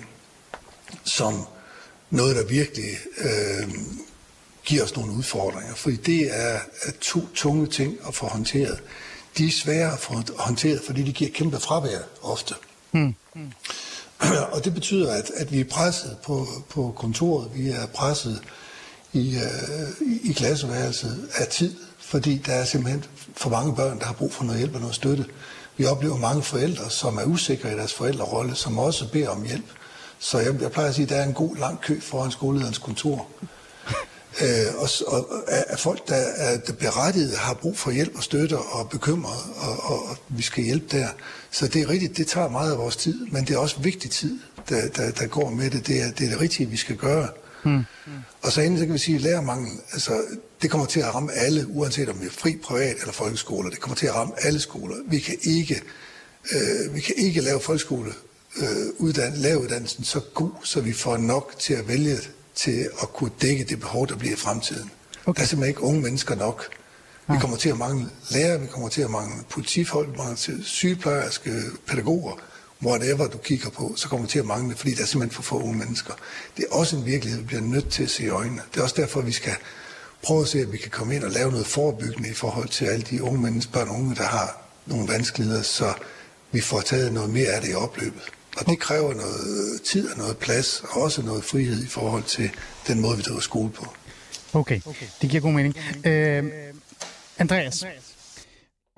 [1.04, 1.46] som
[2.10, 3.70] noget, der virkelig øh,
[4.66, 5.76] giver os nogle udfordringer.
[5.76, 6.60] Fordi det er,
[7.02, 8.84] to tunge ting at få håndteret.
[9.38, 12.56] De er svære at få håndteret, fordi de giver kæmpe fravær ofte.
[12.92, 13.16] Hmm.
[13.34, 13.52] Hmm.
[14.52, 18.42] Og det betyder, at, at vi er presset på, på kontoret, vi er presset
[19.14, 24.14] i, øh, i klasseværelset af tid, fordi der er simpelthen for mange børn, der har
[24.14, 25.26] brug for noget hjælp og noget støtte.
[25.78, 29.66] Vi oplever mange forældre, som er usikre i deres forældrerolle, som også beder om hjælp.
[30.20, 32.78] Så jeg, jeg plejer at sige, at der er en god lang kø foran skolelederens
[32.78, 33.28] kontor.
[34.44, 38.58] øh, og, og at folk, der er der berettiget, har brug for hjælp og støtte
[38.58, 41.08] og bekymret, og, og, og vi skal hjælpe der.
[41.52, 44.12] Så det er rigtigt, det tager meget af vores tid, men det er også vigtig
[44.12, 45.88] tid, der, der, der går med det.
[45.88, 47.28] Det er, det er det rigtige, vi skal gøre.
[47.64, 47.84] Hmm.
[48.42, 50.12] Og så endelig så kan vi sige, at lærermangel, altså,
[50.64, 53.70] det kommer til at ramme alle, uanset om vi er fri, privat eller folkeskoler.
[53.70, 54.96] Det kommer til at ramme alle skoler.
[55.08, 55.82] Vi kan ikke,
[56.52, 58.14] øh, vi kan ikke lave folkeskole
[58.58, 62.18] øh, lave uddannelsen så god, så vi får nok til at vælge
[62.56, 64.92] til at kunne dække det behov, der bliver i fremtiden.
[65.26, 65.40] Okay.
[65.40, 66.68] Der er simpelthen ikke unge mennesker nok.
[67.30, 70.64] Vi kommer til at mangle lærere, vi kommer til at mangle politifolk, vi kommer til
[70.64, 72.36] sygeplejerske, pædagoger,
[72.86, 75.44] whatever du kigger på, så kommer vi til at mangle, fordi der er simpelthen for
[75.44, 76.14] få unge mennesker.
[76.58, 78.62] Det er også en virkelighed, vi bliver nødt til at se i øjnene.
[78.74, 79.54] Det er også derfor, vi skal
[80.24, 82.86] prøve at se, at vi kan komme ind og lave noget forebyggende i forhold til
[82.86, 85.94] alle de unge mennesker, børn og unge, der har nogle vanskeligheder, så
[86.52, 88.22] vi får taget noget mere af det i opløbet.
[88.58, 92.52] Og det kræver noget tid og noget plads, og også noget frihed i forhold til
[92.88, 93.88] den måde, vi driver skole på.
[94.54, 94.80] Okay,
[95.22, 95.78] det giver god mening.
[96.04, 96.44] Øh,
[97.38, 97.86] Andreas,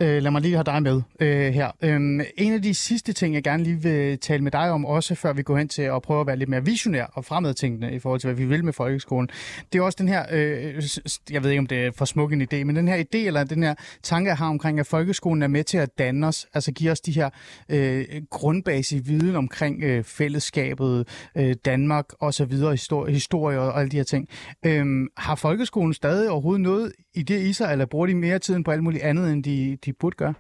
[0.02, 1.72] Øh, lad mig lige have dig med øh, her.
[1.82, 5.16] Øhm, en af de sidste ting, jeg gerne lige vil tale med dig om, også
[5.16, 8.00] før vi går hen til at prøve at være lidt mere visionær og fremadtænkende i
[8.00, 9.30] forhold til, hvad vi vil med folkeskolen,
[9.74, 10.84] det er også den her, øh,
[11.32, 13.44] jeg ved ikke, om det er for smuk en idé, men den her idé, eller
[13.44, 16.72] den her tanke, jeg har omkring, at folkeskolen er med til at danne os, altså
[16.72, 17.30] give os de her
[17.70, 24.04] øh, grundbase viden omkring øh, fællesskabet, øh, Danmark osv., historie, historie og alle de her
[24.04, 24.30] ting.
[24.66, 24.86] Øh,
[25.18, 28.72] har folkeskolen stadig overhovedet noget i det i sig, eller bruger de mere tiden på
[28.72, 30.34] alt muligt andet, end de, de burde gøre?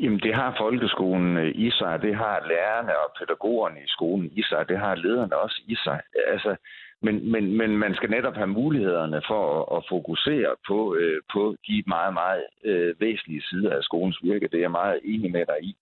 [0.00, 4.42] Jamen, det har folkeskolen øh, i sig, det har lærerne og pædagogerne i skolen i
[4.42, 6.00] sig, det har lederne også i sig.
[6.28, 6.56] Altså,
[7.02, 11.56] men, men, men man skal netop have mulighederne for at, at fokusere på, øh, på
[11.66, 14.48] de meget, meget øh, væsentlige sider af skolens virke.
[14.48, 15.76] Det er jeg meget enig med dig i.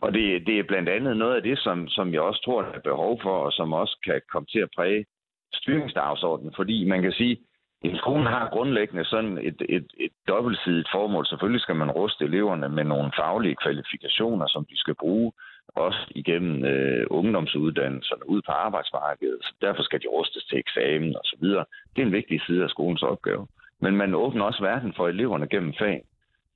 [0.00, 2.72] Og det, det er blandt andet noget af det, som, som jeg også tror, der
[2.72, 5.04] er behov for, og som også kan komme til at præge
[5.52, 6.52] styringsdagsordenen.
[6.56, 7.36] Fordi man kan sige,
[7.84, 11.26] en skole har grundlæggende sådan et, et, et dobbeltsidigt formål.
[11.26, 15.32] Selvfølgelig skal man ruste eleverne med nogle faglige kvalifikationer, som de skal bruge,
[15.68, 19.38] også igennem øh, ungdomsuddannelserne ud på arbejdsmarkedet.
[19.42, 21.64] Så derfor skal de rustes til eksamen og så videre.
[21.96, 23.46] Det er en vigtig side af skolens opgave.
[23.80, 26.02] Men man åbner også verden for eleverne gennem fag.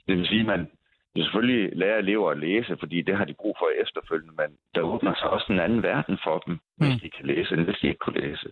[0.07, 0.71] Det vil sige, at man
[1.17, 5.15] selvfølgelig lærer elever at læse, fordi det har de brug for efterfølgende, men der åbner
[5.15, 7.01] sig også en anden verden for dem, hvis mm.
[7.01, 8.49] de kan læse, end hvis de ikke kunne læse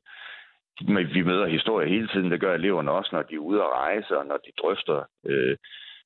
[1.15, 2.31] vi møder historie hele tiden.
[2.31, 5.57] Det gør eleverne også, når de er ude at rejse, og når de drøfter øh,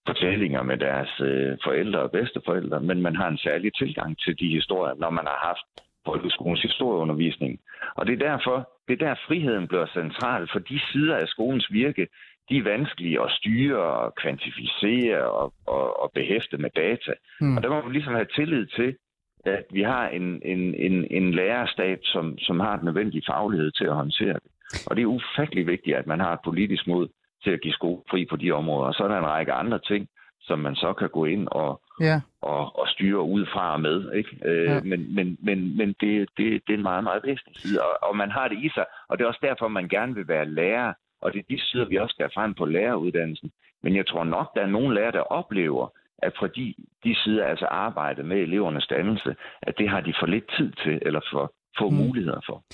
[0.06, 2.80] fortællinger med deres øh, forældre og bedsteforældre.
[2.80, 5.66] Men man har en særlig tilgang til de historier, når man har haft
[6.06, 7.60] folkeskolens historieundervisning.
[7.94, 11.66] Og det er derfor, det er der friheden bliver central, for de sider af skolens
[11.72, 12.06] virke,
[12.48, 17.12] de er vanskelige at styre og kvantificere og, og, og behæfte med data.
[17.40, 17.56] Mm.
[17.56, 18.96] Og der må man ligesom have tillid til,
[19.44, 23.84] at vi har en, en, en, en lærerstat, som, som har den nødvendige faglighed til
[23.84, 24.50] at håndtere det.
[24.86, 27.08] Og det er ufattelig vigtigt, at man har et politisk mod
[27.44, 28.86] til at give sko fri på de områder.
[28.86, 30.08] Og så er der en række andre ting,
[30.40, 32.20] som man så kan gå ind og, ja.
[32.42, 34.12] og, og styre ud fra og med.
[34.12, 34.30] Ikke?
[34.44, 34.80] Øh, ja.
[34.80, 38.16] Men, men, men, men det, det, det er en meget, meget væsentlig side, og, og
[38.16, 38.84] man har det i sig.
[39.08, 41.84] Og det er også derfor, man gerne vil være lærer, og det er de sider,
[41.88, 43.50] vi også skal frem på læreruddannelsen.
[43.82, 45.88] Men jeg tror nok, der er nogle lærere, der oplever,
[46.22, 50.44] at fordi de sider altså arbejde med elevernes dannelse, at det har de for lidt
[50.56, 51.96] tid til, eller for, få mm.
[51.96, 52.64] muligheder for.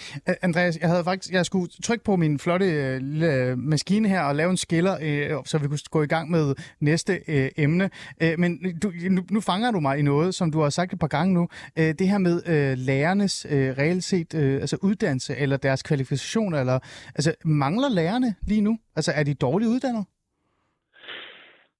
[0.42, 4.34] Andreas, jeg havde faktisk, jeg skulle trykke på min flotte øh, lille maskine her og
[4.34, 7.90] lave en skiller, øh, så vi kunne gå i gang med næste øh, emne.
[8.22, 10.98] Øh, men du, nu, nu fanger du mig i noget, som du har sagt et
[10.98, 11.48] par gange nu.
[11.78, 16.60] Øh, det her med øh, lærernes øh, reelt set øh, altså uddannelse eller deres kvalifikationer.
[16.60, 16.78] Eller,
[17.14, 18.78] altså, mangler lærerne lige nu?
[18.96, 20.04] Altså, er de dårligt uddannet?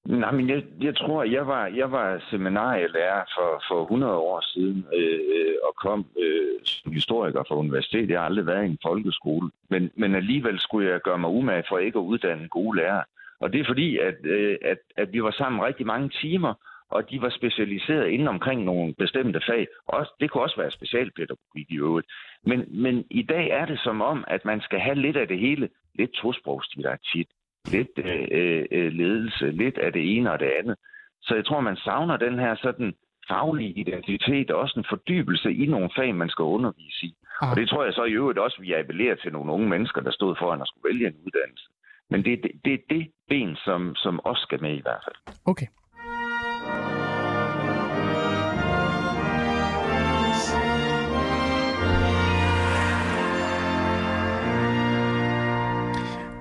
[0.07, 4.87] Nej, men jeg, jeg tror, jeg var, jeg var seminarielærer for, for 100 år siden
[4.95, 8.11] øh, øh, og kom øh, som historiker fra universitetet.
[8.11, 11.65] Jeg har aldrig været i en folkeskole, men, men alligevel skulle jeg gøre mig umage
[11.69, 13.05] for ikke at uddanne gode lærere.
[13.41, 16.55] Og det er fordi, at, øh, at, at vi var sammen rigtig mange timer,
[16.91, 19.67] og de var specialiseret inden omkring nogle bestemte fag.
[19.87, 22.07] Også, det kunne også være specialpædagogik i øvrigt.
[22.43, 25.39] Men, men i dag er det som om, at man skal have lidt af det
[25.39, 25.69] hele.
[25.95, 27.29] Lidt tosprogsdidaktik,
[27.71, 30.77] lidt øh, øh, ledelse, lidt af det ene og det andet.
[31.23, 32.95] Så jeg tror, man savner den her sådan
[33.29, 37.15] faglige identitet og også en fordybelse i nogle fag, man skal undervise i.
[37.43, 37.51] Ah.
[37.51, 40.11] Og det tror jeg så i øvrigt også, vi appellerer til nogle unge mennesker, der
[40.11, 41.67] stod foran at skulle vælge en uddannelse.
[42.11, 45.37] Men det, det, det er det ben, som, som også skal med i hvert fald.
[45.47, 45.67] Okay.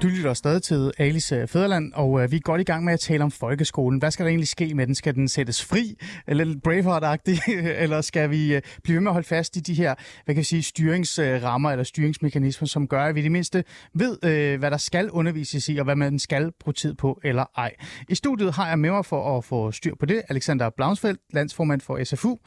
[0.05, 2.93] Du lytter stadig til Alice øh, Fæderland, og øh, vi er godt i gang med
[2.93, 3.99] at tale om folkeskolen.
[3.99, 4.95] Hvad skal der egentlig ske med den?
[4.95, 9.13] Skal den sættes fri, eller lidt Braveheart-agtig, eller skal vi øh, blive ved med at
[9.13, 13.15] holde fast i de her, hvad kan vi sige, styringsrammer eller styringsmekanismer, som gør, at
[13.15, 13.63] vi det mindste
[13.93, 17.45] ved, øh, hvad der skal undervises i, og hvad man skal bruge tid på eller
[17.57, 17.73] ej.
[18.09, 21.81] I studiet har jeg med mig for at få styr på det, Alexander Blaunsfeldt, landsformand
[21.81, 22.37] for SFU.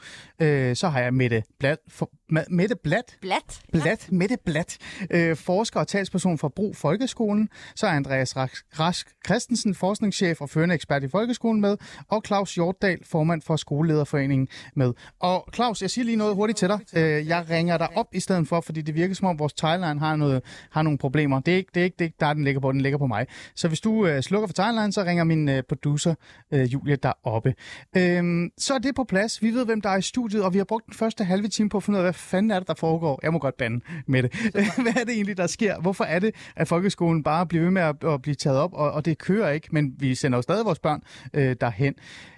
[0.41, 2.11] Øh, så har jeg Mette Blad, for,
[2.49, 4.77] Mette Blad, Blad, Blad, Mette Blad,
[5.11, 8.37] øh, forsker og talsperson for Brug Folkeskolen, så er Andreas
[8.79, 14.47] Rask Christensen, forskningschef og førende ekspert i folkeskolen med, og Claus Hjortdal, formand for Skolelederforeningen
[14.75, 14.93] med.
[15.19, 16.79] Og Claus, jeg siger lige noget hurtigt til dig.
[16.95, 19.99] Øh, jeg ringer dig op i stedet for, fordi det virker som om vores timeline
[19.99, 21.39] har, noget, har nogle problemer.
[21.39, 23.27] Det er ikke, det er ikke det, der den ligger på, den ligger på mig.
[23.55, 26.15] Så hvis du øh, slukker for timeline, så ringer min øh, producer
[26.51, 27.53] Julia deroppe.
[27.97, 29.41] Øhm, så er det på plads.
[29.41, 31.69] Vi ved, hvem der er i studiet, og vi har brugt den første halve time
[31.69, 33.19] på at finde ud af, hvad fanden er det, der foregår.
[33.23, 34.33] Jeg må godt bande med det.
[34.83, 35.79] hvad er det egentlig, der sker?
[35.79, 38.91] Hvorfor er det, at folkeskolen bare blive ved med at, at blive taget op, og,
[38.91, 41.01] og det kører ikke, men vi sender jo stadig vores børn
[41.33, 41.95] øh, derhen.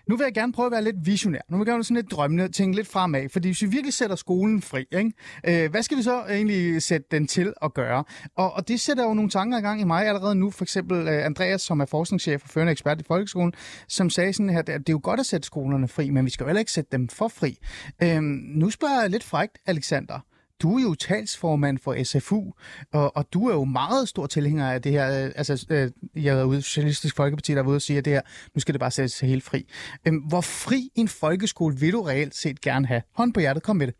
[0.07, 1.39] Nu vil jeg gerne prøve at være lidt visionær.
[1.49, 4.15] Nu vil jeg gerne sådan lidt drømmende, tænke lidt fremad, fordi hvis vi virkelig sætter
[4.15, 5.11] skolen fri, ikke?
[5.47, 8.03] Øh, hvad skal vi så egentlig sætte den til at gøre?
[8.35, 10.51] Og, og det sætter jo nogle tanker i gang i mig allerede nu.
[10.51, 13.53] For eksempel øh, Andreas, som er forskningschef og førende ekspert i folkeskolen,
[13.87, 16.29] som sagde sådan her, at det er jo godt at sætte skolerne fri, men vi
[16.29, 17.57] skal jo heller ikke sætte dem for fri.
[18.03, 20.19] Øh, nu spørger jeg lidt frægt, Alexander
[20.61, 22.51] du er jo talsformand for SFU,
[22.93, 25.25] og, og du er jo meget stor tilhænger af det her.
[25.25, 25.91] Øh, altså, øh,
[26.23, 28.21] jeg er ude Socialistisk Folkeparti, der er ude og sige, at det her,
[28.55, 29.67] nu skal det bare sættes helt fri.
[30.07, 33.01] Øhm, hvor fri en folkeskole vil du reelt set gerne have?
[33.15, 33.95] Hånd på hjertet, kom med det.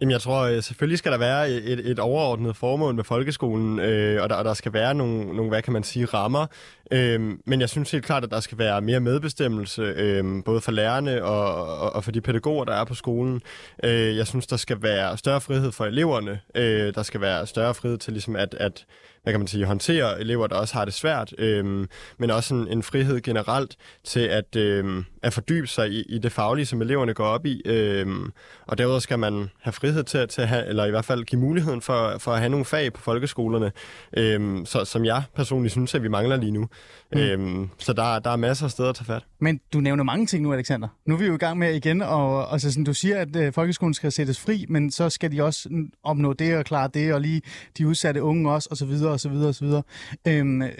[0.00, 4.22] Jamen, jeg tror, øh, selvfølgelig skal der være et, et overordnet formål med folkeskolen, øh,
[4.22, 6.46] og, der, og der skal være nogle, nogle, hvad kan man sige, rammer.
[6.90, 10.72] Øh, men jeg synes helt klart, at der skal være mere medbestemmelse, øh, både for
[10.72, 13.42] lærerne og, og, og for de pædagoger, der er på skolen.
[13.84, 16.40] Øh, jeg synes, der skal være større frihed for eleverne.
[16.54, 18.84] Øh, der skal være større frihed til ligesom at, at
[19.24, 22.68] hvad kan man sige, håndtere elever, der også har det svært, øhm, men også en,
[22.68, 27.14] en frihed generelt til at, øhm, at fordybe sig i, i det faglige, som eleverne
[27.14, 27.62] går op i.
[27.64, 28.32] Øhm,
[28.66, 31.40] og derudover skal man have frihed til, til at have, eller i hvert fald give
[31.40, 33.72] muligheden for, for at have nogle fag på folkeskolerne,
[34.16, 36.68] øhm, så, som jeg personligt synes, at vi mangler lige nu.
[37.12, 37.18] Mm.
[37.20, 39.22] Øhm, så der, der er masser af steder at tage fat.
[39.44, 40.88] Men du nævner mange ting nu, Alexander.
[41.06, 43.52] Nu er vi jo i gang med igen, og altså, sådan, du siger, at øh,
[43.52, 47.14] folkeskolen skal sættes fri, men så skal de også mm, opnå det og klare det,
[47.14, 47.42] og lige
[47.78, 49.82] de udsatte unge også, og så videre, og så videre, og så videre.
[50.28, 50.70] Øhm, øh,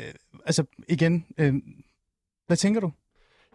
[0.46, 1.54] altså igen, øh,
[2.46, 2.92] hvad tænker du?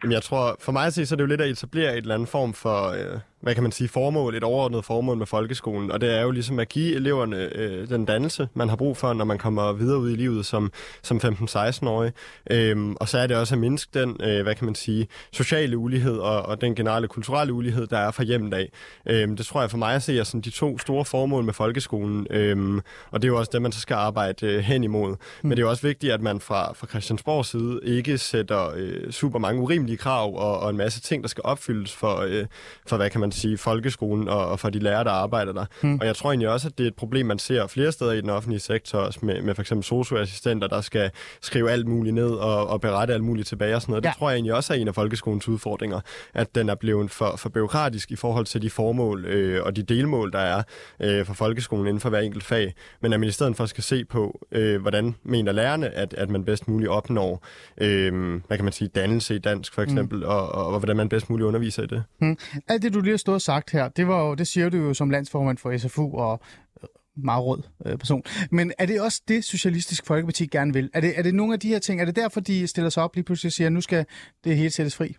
[0.03, 1.97] Jamen, jeg tror, for mig at se, så er det jo lidt at etablere et
[1.97, 5.91] eller andet form for, øh, hvad kan man sige, formål, et overordnet formål med folkeskolen.
[5.91, 9.13] Og det er jo ligesom at give eleverne øh, den dannelse, man har brug for,
[9.13, 10.71] når man kommer videre ud i livet som,
[11.01, 12.11] som 15-16-årig.
[12.51, 15.77] Øhm, og så er det også at mindske den, øh, hvad kan man sige, sociale
[15.77, 18.69] ulighed og, og den generelle kulturelle ulighed, der er fra hjemmet af.
[19.05, 21.53] Øhm, det tror jeg for mig at se er sådan de to store formål med
[21.53, 22.27] folkeskolen.
[22.29, 25.09] Øhm, og det er jo også det, man så skal arbejde øh, hen imod.
[25.09, 25.17] Mm.
[25.41, 29.11] Men det er jo også vigtigt, at man fra, fra Christiansborgs side ikke sætter øh,
[29.11, 32.45] super mange urimelige krav og, og en masse ting, der skal opfyldes for, øh,
[32.87, 35.65] for hvad kan man man sige, folkeskolen og, og for de lærere, der arbejder der.
[35.81, 35.99] Hmm.
[35.99, 38.21] Og jeg tror egentlig også, at det er et problem, man ser flere steder i
[38.21, 41.11] den offentlige sektor, også med, med for eksempel socioassistenter, der skal
[41.41, 44.05] skrive alt muligt ned og, og berette alt muligt tilbage og sådan noget.
[44.05, 44.09] Ja.
[44.09, 45.99] Det tror jeg egentlig også er en af folkeskolens udfordringer,
[46.33, 49.83] at den er blevet for, for byråkratisk i forhold til de formål øh, og de
[49.83, 50.63] delmål, der er
[50.99, 52.73] øh, for folkeskolen inden for hver enkelt fag.
[53.01, 56.29] Men at man i stedet for skal se på, øh, hvordan mener lærerne, at, at
[56.29, 57.45] man bedst muligt opnår,
[57.81, 60.25] øh, hvad kan man sige, dannelse i dansk for eksempel, mm.
[60.25, 62.03] og, og, og hvordan man bedst muligt underviser i det.
[62.21, 62.37] Mm.
[62.67, 64.93] Alt det, du lige stået og sagt her, det, var jo, det siger du jo
[64.93, 66.41] som landsformand for SFU og
[66.83, 66.87] øh,
[67.23, 68.23] meget rød øh, person.
[68.51, 70.89] Men er det også det, Socialistisk Folkeparti gerne vil?
[70.93, 72.01] Er det, er det nogle af de her ting?
[72.01, 74.05] Er det derfor, de stiller sig op lige pludselig og siger, at nu skal
[74.43, 75.15] det hele sættes fri?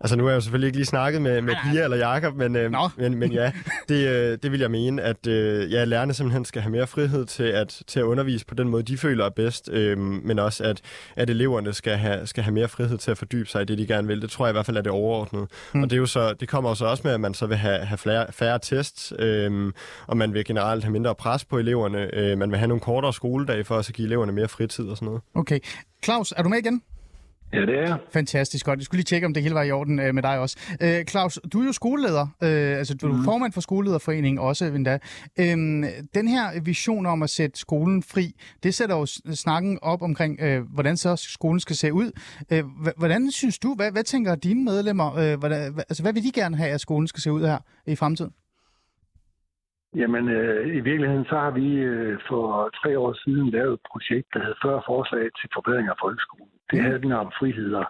[0.00, 2.56] Altså nu har jeg jo selvfølgelig ikke lige snakket med, med Pia eller Jakob, men,
[2.56, 3.52] øh, men, men ja,
[3.88, 7.26] det, øh, det vil jeg mene, at øh, ja, lærerne simpelthen skal have mere frihed
[7.26, 10.64] til at, til at undervise på den måde, de føler er bedst, øh, men også
[10.64, 10.80] at,
[11.16, 13.86] at eleverne skal have, skal have mere frihed til at fordybe sig i det, de
[13.86, 14.22] gerne vil.
[14.22, 15.46] Det tror jeg i hvert fald er det overordnede.
[15.74, 15.82] Mm.
[15.82, 17.78] Og det, er jo så, det kommer så også med, at man så vil have,
[17.78, 19.72] have flere, færre tests, øh,
[20.06, 22.14] og man vil generelt have mindre pres på eleverne.
[22.14, 25.06] Øh, man vil have nogle kortere skoledage for at give eleverne mere fritid og sådan
[25.06, 25.22] noget.
[25.34, 25.58] Okay.
[26.04, 26.82] Claus, er du med igen?
[27.52, 28.78] Ja, det er Fantastisk godt.
[28.78, 30.76] Jeg skulle lige tjekke, om det hele var i orden øh, med dig også.
[30.82, 33.24] Øh, Claus, du er jo skoleleder, øh, altså du er mm.
[33.24, 34.98] formand for Skolelederforeningen også endda.
[35.40, 35.56] Øh,
[36.14, 38.26] den her vision om at sætte skolen fri,
[38.62, 39.06] det sætter jo
[39.44, 42.10] snakken op omkring, øh, hvordan så skolen skal se ud.
[42.52, 42.64] Øh,
[42.98, 45.60] hvordan synes du, hvad, hvad tænker dine medlemmer, øh, hvordan,
[45.90, 48.32] altså hvad vil de gerne have, at skolen skal se ud her i fremtiden?
[49.96, 54.28] Jamen, øh, i virkeligheden så har vi øh, for tre år siden lavet et projekt,
[54.34, 56.59] der hed 40 forslag til forbedring af folkeskolen.
[56.70, 57.84] Det handler om friheder.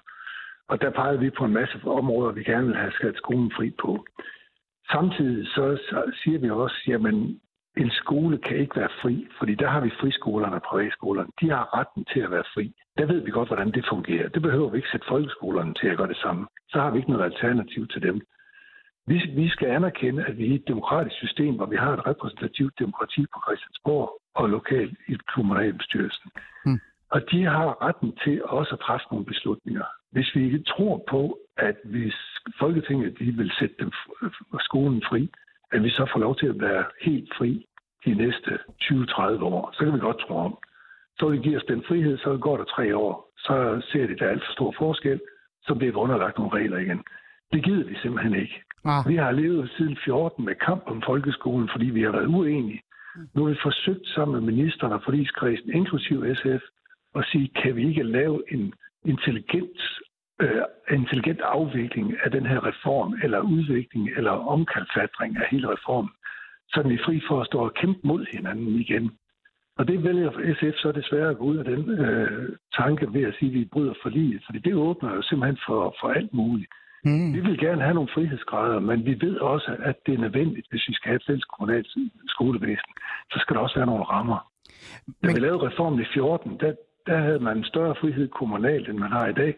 [0.69, 3.71] Og der pegede vi på en masse områder, vi gerne vil have sat skolen fri
[3.83, 4.05] på.
[4.91, 7.41] Samtidig så, så siger vi også, jamen
[7.77, 11.31] en skole kan ikke være fri, fordi der har vi friskolerne og privatskolerne.
[11.41, 12.75] De har retten til at være fri.
[12.99, 14.29] Der ved vi godt, hvordan det fungerer.
[14.29, 16.47] Det behøver vi ikke sætte folkeskolerne til at gøre det samme.
[16.69, 18.21] Så har vi ikke noget alternativ til dem.
[19.07, 22.79] Vi, vi skal anerkende, at vi er et demokratisk system, hvor vi har et repræsentativt
[22.79, 26.31] demokrati på Christiansborg og lokalt i kommunalbestyrelsen.
[26.65, 26.81] Hmm.
[27.11, 29.85] Og de har retten til også at træffe nogle beslutninger.
[30.13, 32.17] Hvis vi ikke tror på, at hvis
[32.59, 33.91] Folketinget de vil sætte dem,
[34.61, 35.31] skolen fri,
[35.73, 37.67] at vi så får lov til at være helt fri
[38.05, 40.59] de næste 20-30 år, så kan vi godt tro om.
[41.19, 43.31] Så vil de give os den frihed, så går der tre år.
[43.39, 45.21] Så ser de, der er alt for stor forskel,
[45.63, 47.03] så bliver vi underlagt nogle regler igen.
[47.53, 48.63] Det gider vi simpelthen ikke.
[48.85, 49.09] Ah.
[49.09, 52.83] Vi har levet siden 14 med kamp om folkeskolen, fordi vi har været uenige.
[53.35, 56.63] Nu har vi forsøgt sammen med ministeren og forligskredsen, inklusiv SF,
[57.17, 59.81] at sige, kan vi ikke lave en intelligent,
[60.41, 66.11] øh, intelligent afvikling af den her reform, eller udvikling, eller omkalfatring af hele reformen,
[66.69, 69.11] så er vi fri for at stå og kæmpe mod hinanden igen.
[69.79, 73.35] Og det vælger SF så desværre at gå ud af den øh, tanke ved at
[73.39, 74.41] sige, at vi bryder for lige.
[74.47, 76.71] Fordi det åbner jo simpelthen for, for alt muligt.
[77.05, 77.35] Mm.
[77.35, 80.89] Vi vil gerne have nogle frihedsgrader, men vi ved også, at det er nødvendigt, hvis
[80.89, 81.89] vi skal have et fælles kommunalt
[82.29, 82.93] skolevæsen.
[83.33, 84.51] Så skal der også være nogle rammer.
[85.23, 85.35] Da men...
[85.37, 86.73] vi lavede reformen i 14, der,
[87.07, 89.55] der havde man en større frihed kommunalt, end man har i dag.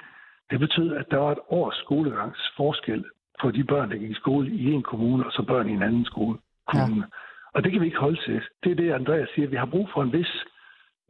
[0.50, 3.04] Det betød, at der var et års skolegangs forskel
[3.40, 5.82] på de børn, der gik i skole i en kommune, og så børn i en
[5.82, 6.38] anden skole.
[6.66, 7.00] Kommune.
[7.00, 7.06] Ja.
[7.54, 8.40] Og det kan vi ikke holde til.
[8.64, 9.48] Det er det, Andreas siger.
[9.48, 10.32] Vi har brug for en vis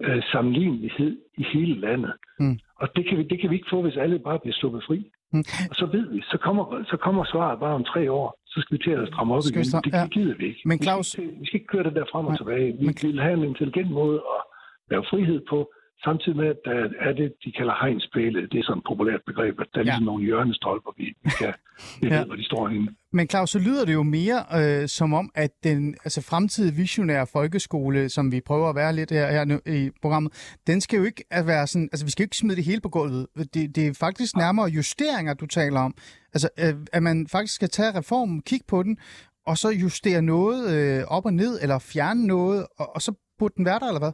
[0.00, 2.12] øh, sammenlignelighed i hele landet.
[2.38, 2.58] Mm.
[2.80, 5.10] Og det kan, vi, det kan vi ikke få, hvis alle bare bliver sluppet fri.
[5.32, 5.44] Mm.
[5.70, 8.38] Og så ved vi, så kommer, så kommer svaret bare om tre år.
[8.46, 9.64] Så skal vi til at stramme op igen.
[9.64, 10.06] Det ja.
[10.06, 10.60] gider vi ikke.
[10.64, 11.06] Men Claus...
[11.18, 12.72] vi, skal, vi skal ikke køre det der frem og tilbage.
[12.80, 12.94] Vi men...
[13.02, 14.40] vil have en intelligent måde at
[14.90, 15.58] lave frihed på,
[16.04, 18.48] Samtidig med, at der er det, de kalder hegnspæle.
[18.52, 19.90] Det er sådan et populært begreb, at der er ja.
[19.90, 21.54] ligesom nogle hjørnestolper, vi, vi kan
[22.00, 22.18] vi ja.
[22.18, 22.88] ved, hvor de står henne.
[23.12, 27.26] Men Claus, så lyder det jo mere øh, som om, at den altså, fremtidige visionære
[27.26, 31.04] folkeskole, som vi prøver at være lidt her, her nu, i programmet, den skal jo
[31.04, 33.26] ikke være sådan, altså vi skal jo ikke smide det hele på gulvet.
[33.36, 35.94] Det, det er faktisk nærmere justeringer, du taler om.
[36.34, 38.98] Altså, øh, at man faktisk skal tage reformen, kigge på den,
[39.46, 43.54] og så justere noget øh, op og ned, eller fjerne noget, og, og så burde
[43.56, 44.12] den være der, eller hvad?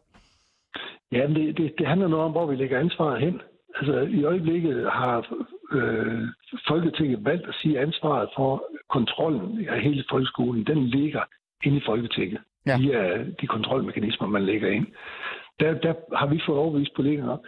[1.12, 3.40] Ja, det, det, det handler noget om, hvor vi lægger ansvaret hen.
[3.76, 5.26] Altså, i øjeblikket har
[5.72, 6.22] øh,
[6.68, 11.22] Folketinget valgt at sige, at ansvaret for kontrollen af hele folkeskolen, den ligger
[11.64, 12.40] inde i Folketinget.
[12.66, 12.78] Ja.
[12.78, 14.86] Via de kontrolmekanismer, man lægger ind.
[15.60, 17.40] Der, der har vi fået overbevist politikerne om,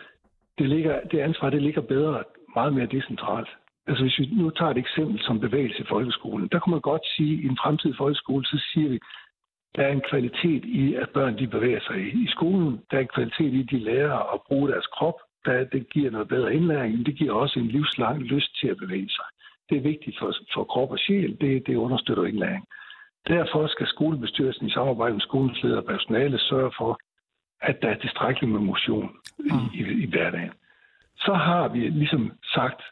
[0.59, 3.49] det, ligger, det ansvar det ligger bedre, meget mere decentralt.
[3.87, 7.07] Altså hvis vi nu tager et eksempel som bevægelse i folkeskolen, der kunne man godt
[7.17, 8.99] sige, at i en fremtidig folkeskole, så siger vi,
[9.77, 12.81] der er en kvalitet i, at børn de bevæger sig i, skolen.
[12.91, 15.19] Der er en kvalitet i, at de lærer at bruge deres krop.
[15.45, 18.77] Der, det giver noget bedre indlæring, men det giver også en livslang lyst til at
[18.77, 19.25] bevæge sig.
[19.69, 21.37] Det er vigtigt for, for krop og sjæl.
[21.41, 22.65] Det, det understøtter indlæring.
[23.29, 26.99] Derfor skal skolebestyrelsen i samarbejde med skolens leder og personale sørge for,
[27.63, 29.75] at der er tilstrækkeligt med motion i, ah.
[29.75, 30.53] i, i hverdagen.
[31.17, 32.83] Så har vi ligesom sagt,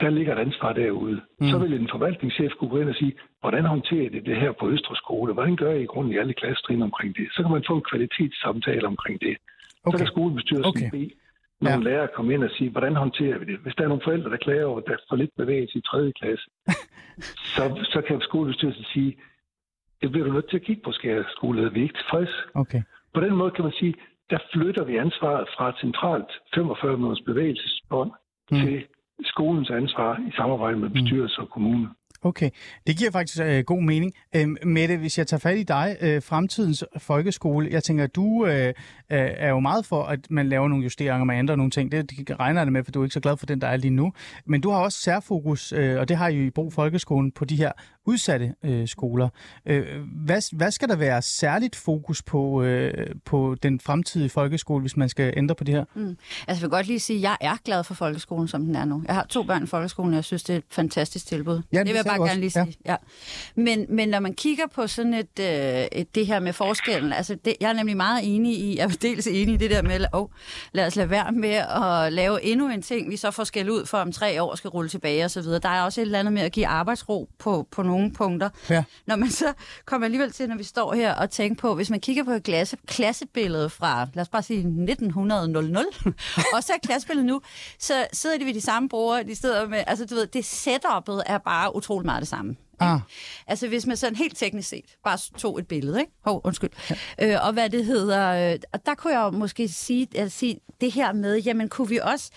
[0.00, 1.20] der ligger et ansvar derude.
[1.40, 1.48] Mm.
[1.48, 4.70] Så vil en forvaltningschef kunne gå ind og sige, hvordan håndterer det det her på
[4.70, 5.32] Østre Skole?
[5.32, 7.26] Hvordan gør I i grunden i alle klassetrin omkring det?
[7.34, 9.36] Så kan man få en kvalitetssamtale omkring det.
[9.84, 9.98] Okay.
[9.98, 10.90] Så kan skolebestyrelsen okay.
[10.90, 11.10] bede
[11.60, 11.90] nogle ja.
[11.90, 13.58] lærere komme ind og sige, hvordan håndterer vi det?
[13.58, 15.82] Hvis der er nogle forældre, der klager over, at der er for lidt bevægelse i
[15.82, 16.12] 3.
[16.20, 16.46] klasse,
[17.54, 19.16] så, så kan skolebestyrelsen sige,
[20.02, 21.70] det bliver du nødt til at kigge på, skal skoleleder.
[21.70, 22.34] Vi er ikke tilfreds.
[22.54, 22.82] Okay.
[23.14, 23.94] På den måde kan man sige,
[24.30, 28.10] der flytter vi ansvaret fra et centralt 45 måneders bevægelsesbånd
[28.50, 28.58] mm.
[28.60, 28.86] til
[29.22, 30.92] skolens ansvar i samarbejde med mm.
[30.92, 31.88] bestyrelse og kommune.
[32.24, 32.50] Okay,
[32.86, 34.12] det giver faktisk øh, god mening.
[34.36, 38.66] Øh, Mette, hvis jeg tager fat i dig, øh, fremtidens folkeskole, jeg tænker, du øh,
[38.66, 38.74] øh,
[39.08, 41.92] er jo meget for, at man laver nogle justeringer, man ændrer nogle ting.
[41.92, 43.76] Det, det regner det med, for du er ikke så glad for den, der er
[43.76, 44.12] lige nu.
[44.46, 47.56] Men du har også særfokus, øh, og det har I i Brug Folkeskolen, på de
[47.56, 47.72] her
[48.06, 49.28] udsatte øh, skoler.
[49.66, 49.86] Øh,
[50.24, 55.08] hvad, hvad skal der være særligt fokus på, øh, på den fremtidige folkeskole, hvis man
[55.08, 55.84] skal ændre på det her?
[55.94, 56.02] Mm.
[56.08, 56.16] Altså,
[56.48, 59.02] jeg vil godt lige sige, at jeg er glad for folkeskolen, som den er nu.
[59.06, 61.62] Jeg har to børn i folkeskolen, og jeg synes, det er et fantastisk tilbud.
[61.72, 62.30] Ja, det, det vil jeg bare også.
[62.30, 62.76] gerne lige sige.
[62.86, 62.92] Ja.
[62.92, 62.96] Ja.
[63.54, 67.34] Men, men når man kigger på sådan et, øh, et det her med forskellen, altså
[67.44, 70.06] det, jeg er nemlig meget enig i, jeg er dels enig i det der med,
[70.12, 70.28] oh,
[70.72, 73.86] lad os lade være med at lave endnu en ting, vi så får skæld ud
[73.86, 75.42] for om tre år skal rulle tilbage osv.
[75.42, 78.48] Der er også et eller andet med at give arbejdsro på, på nogle punkter.
[78.70, 78.84] Ja.
[79.06, 79.52] Når man så
[79.84, 82.42] kommer alligevel til, når vi står her og tænker på, hvis man kigger på et
[82.42, 85.84] klasse, klassebillede fra, lad os bare sige 1900,
[86.54, 87.40] og så er klassebilledet nu,
[87.78, 91.22] så sidder de ved de samme brugere, de sidder med, altså du ved, det setup'et
[91.26, 91.74] er bare
[92.04, 92.56] utrolig meget det samme.
[92.80, 93.00] Ah.
[93.46, 96.12] Altså hvis man sådan helt teknisk set bare tog et billede, ikke?
[96.24, 96.70] Hov, undskyld.
[96.90, 96.96] Ja.
[97.34, 100.92] Øh, og hvad det hedder, øh, og der kunne jeg måske sige, altså, sige det
[100.92, 102.30] her med, jamen kunne vi også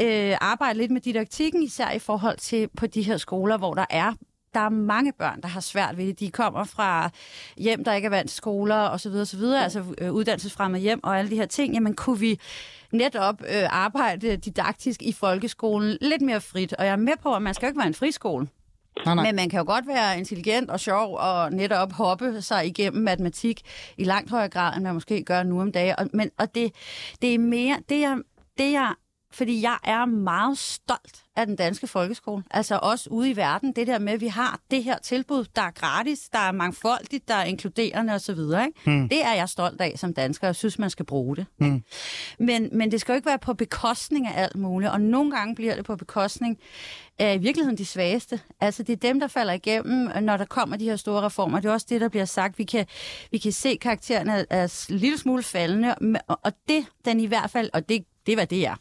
[0.00, 3.86] øh, arbejde lidt med didaktikken, især i forhold til på de her skoler, hvor der
[3.90, 4.12] er
[4.54, 6.20] der er mange børn, der har svært ved det.
[6.20, 7.10] De kommer fra
[7.56, 9.12] hjem, der ikke er vant til skoler osv.
[9.12, 9.42] osv.
[9.42, 11.74] Altså øh, uddannelsesfremme hjem og alle de her ting.
[11.74, 12.40] Jamen kunne vi
[12.92, 16.72] netop øh, arbejde didaktisk i folkeskolen lidt mere frit?
[16.72, 18.48] Og jeg er med på, at man skal jo ikke være en friskole.
[19.04, 19.24] Nej, nej.
[19.24, 23.60] Men man kan jo godt være intelligent og sjov og netop hoppe sig igennem matematik
[23.96, 25.94] i langt højere grad, end man måske gør nu om dagen.
[25.98, 26.72] Og, men, og det,
[27.22, 28.18] det er mere, det jeg,
[28.58, 28.94] det jeg,
[29.36, 32.42] fordi jeg er meget stolt af den danske folkeskole.
[32.50, 35.62] Altså også ude i verden, det der med, at vi har det her tilbud, der
[35.62, 38.38] er gratis, der er mangfoldigt, der er inkluderende osv.
[38.86, 39.08] Mm.
[39.08, 41.46] Det er jeg stolt af som dansker, og jeg synes, man skal bruge det.
[41.58, 41.82] Mm.
[42.38, 45.54] Men, men det skal jo ikke være på bekostning af alt muligt, og nogle gange
[45.54, 46.58] bliver det på bekostning
[47.18, 48.40] af i virkeligheden de svageste.
[48.60, 51.60] Altså det er dem, der falder igennem, når der kommer de her store reformer.
[51.60, 52.58] Det er også det, der bliver sagt.
[52.58, 52.86] Vi kan,
[53.30, 55.94] vi kan se karaktererne er en lille smule faldende,
[56.28, 58.74] og det den i hvert fald, og det Det er, hvad det er.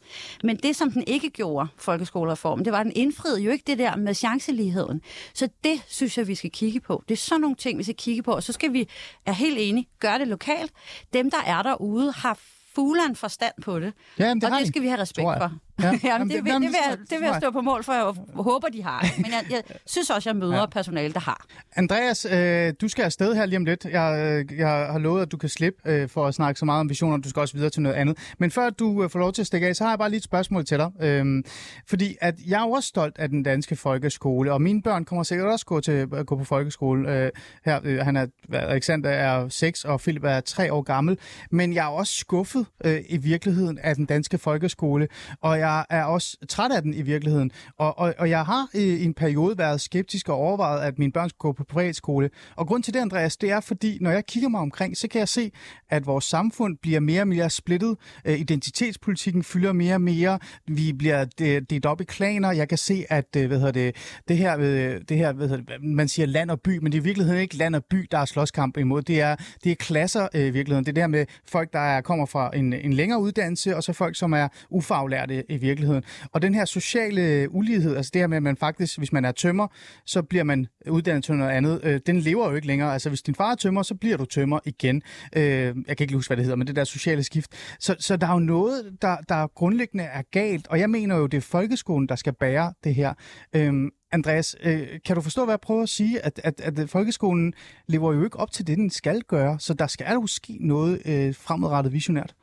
[0.43, 3.77] Men det, som den ikke gjorde, folkeskolereformen, det var, at den indfriede jo ikke det
[3.77, 5.01] der med chanceligheden.
[5.33, 7.03] Så det synes jeg, vi skal kigge på.
[7.09, 8.31] Det er sådan nogle ting, vi skal kigge på.
[8.31, 8.87] Og så skal vi,
[9.25, 10.71] er helt enige, gøre det lokalt.
[11.13, 12.39] Dem, der er derude, har
[12.75, 13.93] fugleren forstand på det.
[14.19, 15.51] Ja, det og det de, skal vi have respekt for.
[15.81, 15.85] Ja.
[15.85, 15.89] Ja.
[16.03, 17.93] Jamen, Jamen, det- det, vil, det, vil jeg, det vil jeg stå på mål for,
[17.93, 19.05] og jeg håber, de har.
[19.17, 20.65] Men jeg, jeg synes også, jeg møder ja.
[20.65, 21.45] personale, der har.
[21.75, 23.85] Andreas, øh, du skal afsted her lige om lidt.
[23.85, 24.19] Jeg,
[24.51, 26.89] øh, jeg har lovet, at du kan slippe øh, for at snakke så meget om
[26.89, 27.17] visioner.
[27.17, 28.17] Du skal også videre til noget andet.
[28.39, 30.17] Men før du øh, får lov til at stikke af, så har jeg bare lige
[30.17, 30.91] et spørgsmål til dig.
[31.01, 31.43] Øhm,
[31.89, 35.23] fordi at jeg er jo også stolt af den danske folkeskole, og mine børn kommer
[35.23, 37.11] sikkert også gå, til, at gå på folkeskole.
[37.11, 37.31] Øh,
[37.65, 41.17] her, øh, han er, Alexander er 6, og Philip er 3 år gammel.
[41.51, 45.07] Men jeg er også skuffet øh, i virkeligheden af den danske folkeskole,
[45.41, 47.51] og jeg er også træt af den i virkeligheden.
[47.77, 51.29] Og, og, og jeg har i en periode været skeptisk og overvejet, at mine børn
[51.29, 52.29] skulle gå på privatskole.
[52.55, 55.19] Og grund til det, Andreas, det er fordi, når jeg kigger mig omkring, så kan
[55.19, 55.51] jeg se,
[55.89, 57.97] at vores samfund bliver mere og mere splittet.
[58.25, 60.39] Øh, identitetspolitikken fylder mere og mere.
[60.67, 61.25] Vi bliver
[61.69, 62.51] delt op i klaner.
[62.51, 63.95] Jeg kan se, at øh, hvad hedder det,
[64.27, 66.97] det her, øh, det her hvad hedder det, man siger land og by, men det
[66.97, 69.01] er i virkeligheden ikke land og by, der er slåskamp imod.
[69.01, 70.85] Det er, det er klasser øh, i virkeligheden.
[70.85, 74.15] Det er der med folk, der kommer fra en, en længere uddannelse, og så folk,
[74.15, 76.03] som er ufaglærte i virkeligheden.
[76.31, 79.31] Og den her sociale ulighed, altså det her med, at man faktisk, hvis man er
[79.31, 79.67] tømmer,
[80.05, 81.81] så bliver man uddannet til noget andet.
[81.83, 82.93] Øh, den lever jo ikke længere.
[82.93, 85.01] Altså hvis din far er tømmer, så bliver du tømmer igen.
[85.35, 87.51] Øh, jeg kan ikke lige huske, hvad det hedder, men det der sociale skift.
[87.79, 91.25] Så, så der er jo noget, der, der grundlæggende er galt, og jeg mener jo,
[91.25, 93.13] det er folkeskolen, der skal bære det her.
[93.55, 96.25] Øh, Andreas, øh, kan du forstå, hvad jeg prøver at sige?
[96.25, 97.53] At, at, at folkeskolen
[97.87, 101.01] lever jo ikke op til det, den skal gøre, så der skal jo ske noget
[101.05, 102.35] øh, fremadrettet visionært.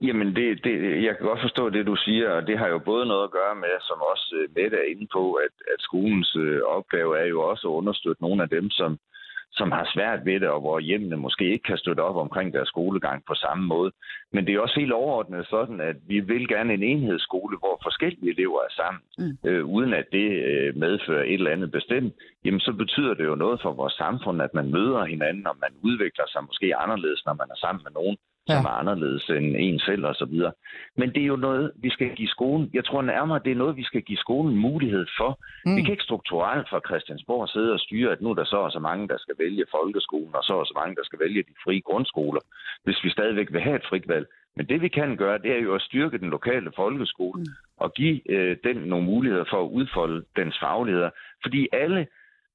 [0.00, 3.06] Jamen, det, det, jeg kan godt forstå det, du siger, og det har jo både
[3.06, 6.60] noget at gøre med, som også øh, Mette er inde på, at, at skolens øh,
[6.66, 8.98] opgave er jo også at understøtte nogle af dem, som,
[9.52, 12.68] som har svært ved det, og hvor hjemmene måske ikke kan støtte op omkring deres
[12.68, 13.92] skolegang på samme måde.
[14.32, 18.30] Men det er også helt overordnet sådan, at vi vil gerne en enhedsskole, hvor forskellige
[18.30, 19.48] elever er sammen, mm.
[19.48, 22.14] øh, uden at det øh, medfører et eller andet bestemt.
[22.44, 25.72] Jamen, så betyder det jo noget for vores samfund, at man møder hinanden, og man
[25.82, 28.16] udvikler sig måske anderledes, når man er sammen med nogen,
[28.48, 28.54] ja.
[28.54, 30.52] som er anderledes end en selv og så videre.
[30.96, 32.70] Men det er jo noget, vi skal give skolen.
[32.74, 35.38] Jeg tror nærmere, det er noget, vi skal give skolen mulighed for.
[35.64, 35.76] Mm.
[35.76, 38.72] Vi kan ikke strukturelt fra Christiansborg sidde og styre, at nu er der så og
[38.72, 41.54] så mange, der skal vælge folkeskolen, og så og så mange, der skal vælge de
[41.64, 42.40] frie grundskoler,
[42.84, 44.26] hvis vi stadigvæk vil have et frit valg.
[44.56, 47.46] Men det vi kan gøre, det er jo at styrke den lokale folkeskole mm.
[47.76, 51.10] og give øh, den nogle muligheder for at udfolde dens fagligheder.
[51.42, 52.06] Fordi alle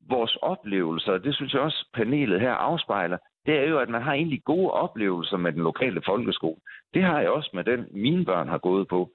[0.10, 4.14] vores oplevelser, det synes jeg også panelet her afspejler, det er jo, at man har
[4.14, 6.62] egentlig gode oplevelser med den lokale folkeskole.
[6.94, 9.10] Det har jeg også med den, mine børn har gået på.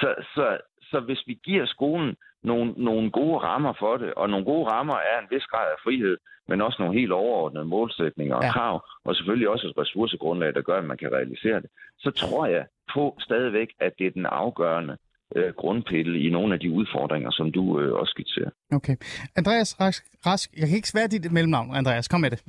[0.00, 0.58] Så, så,
[0.90, 4.94] så hvis vi giver skolen nogle, nogle gode rammer for det, og nogle gode rammer
[4.94, 6.16] er en vis grad af frihed,
[6.48, 8.52] men også nogle helt overordnede målsætninger og ja.
[8.52, 12.46] krav, og selvfølgelig også et ressourcegrundlag, der gør, at man kan realisere det, så tror
[12.46, 14.96] jeg på stadigvæk, at det er den afgørende
[15.36, 18.50] øh, grundpille i nogle af de udfordringer, som du øh, også skitserer.
[18.72, 18.96] Okay.
[19.36, 22.08] Andreas Rask, Rask, jeg kan ikke svære dit mellemnavn, Andreas.
[22.08, 22.42] Kom med det.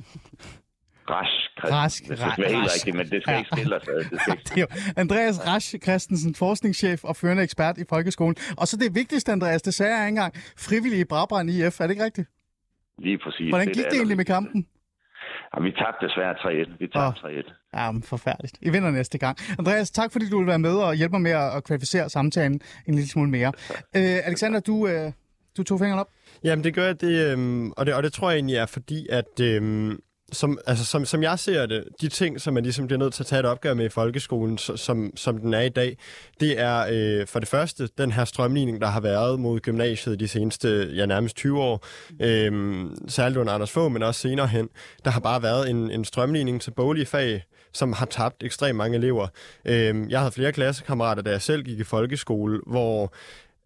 [1.10, 1.72] Rask.
[1.72, 2.08] Rask.
[2.08, 3.38] Det skal være helt rigtigt, men det skal ja.
[3.38, 4.04] ikke skille os ad.
[4.10, 4.44] Det skal ikke.
[4.48, 8.36] Det er jo Andreas Rasch Christensen, forskningschef og førende ekspert i folkeskolen.
[8.58, 10.34] Og så det vigtigste, Andreas, det sagde jeg ikke engang,
[10.68, 11.80] frivillige Brabrand IF.
[11.80, 12.28] Er det ikke rigtigt?
[12.98, 13.48] Lige præcis.
[13.48, 14.66] Hvordan gik det, det egentlig med kampen?
[15.54, 16.72] Ja, vi tabte desværre 3-1.
[16.78, 17.30] Vi tabte oh.
[17.30, 17.78] 3-1.
[17.78, 18.58] Ja, men forfærdeligt.
[18.62, 19.38] I vinder næste gang.
[19.58, 22.94] Andreas, tak fordi du vil være med og hjælpe mig med at kvalificere samtalen en
[22.94, 23.52] lille smule mere.
[23.96, 25.12] Øh, Alexander, du, øh,
[25.56, 26.08] du tog fingeren op.
[26.44, 29.06] Jamen, det gør jeg, det, øhm, og det, og det tror jeg egentlig er fordi,
[29.10, 29.98] at øhm,
[30.32, 33.22] som, altså, som, som jeg ser det, de ting, som man ligesom bliver nødt til
[33.22, 35.96] at tage et opgør med i folkeskolen, som, som den er i dag,
[36.40, 40.28] det er øh, for det første den her strømligning, der har været mod gymnasiet de
[40.28, 41.86] seneste, ja nærmest 20 år,
[42.20, 44.68] øh, særligt under Anders Fogh, men også senere hen.
[45.04, 48.96] Der har bare været en, en strømligning til boglige fag, som har tabt ekstremt mange
[48.96, 49.28] elever.
[49.64, 53.12] Øh, jeg havde flere klassekammerater, da jeg selv gik i folkeskole, hvor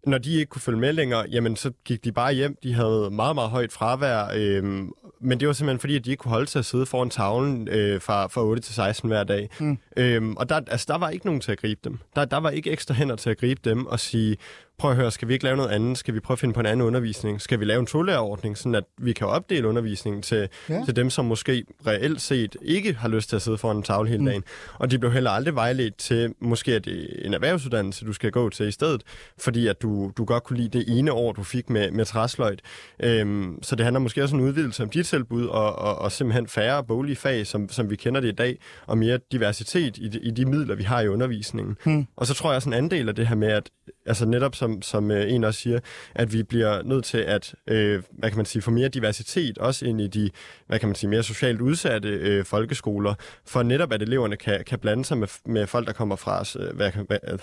[0.05, 2.57] når de ikke kunne følge med længere, jamen så gik de bare hjem.
[2.63, 4.91] De havde meget, meget højt fravær, øhm,
[5.21, 7.67] men det var simpelthen fordi, at de ikke kunne holde sig at sidde foran tavlen
[7.67, 9.49] øh, fra, fra 8 til 16 hver dag.
[9.59, 9.77] Mm.
[9.97, 11.99] Øhm, og der, altså, der var ikke nogen til at gribe dem.
[12.15, 14.37] Der, der var ikke ekstra hænder til at gribe dem og sige,
[14.77, 15.97] prøv at høre, skal vi ikke lave noget andet?
[15.97, 17.41] Skal vi prøve at finde på en anden undervisning?
[17.41, 20.81] Skal vi lave en tolærerordning, sådan at vi kan opdele undervisningen til, ja.
[20.85, 24.09] til dem, som måske reelt set ikke har lyst til at sidde foran en tavle
[24.09, 24.39] hele dagen?
[24.39, 24.75] Mm.
[24.79, 28.31] Og de blev heller aldrig vejledt til, måske at det er en erhvervsuddannelse, du skal
[28.31, 29.03] gå til i stedet,
[29.37, 32.61] fordi at du, du godt kunne lide det ene år, du fik med, med træsløjt.
[32.99, 36.11] Øhm, så det handler måske også om en udvidelse om dit tilbud, og, og, og
[36.11, 38.57] simpelthen færre boglige fag, som, som vi kender det i dag,
[38.87, 41.77] og mere diversitet i de, i de midler, vi har i undervisningen.
[41.85, 42.07] Mm.
[42.15, 43.69] Og så tror jeg også en anden del af det her med, at
[44.05, 45.79] altså netop som, som øh, en også siger,
[46.15, 49.85] at vi bliver nødt til at, øh, hvad kan man sige, få mere diversitet også
[49.85, 50.29] ind i de,
[50.67, 53.13] hvad kan man sige, mere socialt udsatte øh, folkeskoler,
[53.45, 56.75] for netop at eleverne kan, kan blande sig med, med folk, der kommer fra øh,
[56.75, 57.39] hvad, hvad,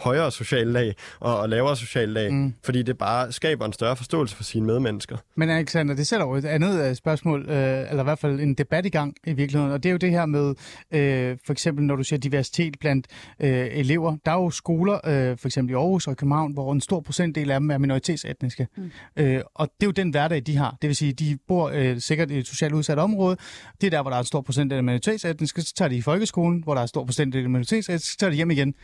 [0.00, 2.54] højere social lag og, og lavere social lag, mm.
[2.64, 5.16] fordi det bare skaber en større forståelse for sine medmennesker.
[5.36, 8.54] Men Alexander, det sætter jo et andet uh, spørgsmål, uh, eller i hvert fald en
[8.54, 11.84] debat i gang i virkeligheden, og det er jo det her med, uh, for eksempel
[11.84, 13.06] når du siger diversitet blandt
[13.38, 14.16] elever.
[14.24, 14.98] Der er jo skoler,
[15.36, 18.66] for eksempel i Aarhus og i København, hvor en stor procentdel af dem er minoritetsetniske.
[18.76, 18.90] Mm.
[19.54, 20.76] Og det er jo den hverdag, de har.
[20.82, 23.36] Det vil sige, de bor sikkert i et socialt udsat område.
[23.80, 25.62] Det er der, hvor der er en stor procentdel af minoritetsetniske.
[25.62, 28.08] Så tager de i folkeskolen, hvor der er en stor procentdel af minoritetsetniske.
[28.08, 28.74] Så tager de hjem igen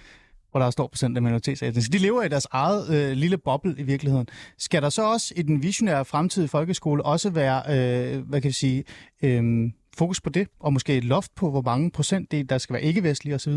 [0.51, 1.92] hvor der står procent af minoritetsetniske.
[1.92, 4.26] De lever i deres eget øh, lille boble i virkeligheden.
[4.59, 8.53] Skal der så også i den visionære fremtidige folkeskole også være, øh, hvad kan vi
[8.53, 8.84] sige,
[9.22, 12.82] øh, fokus på det, og måske et loft på, hvor mange procentdel der skal være
[12.82, 13.53] ikke-vestlige osv.?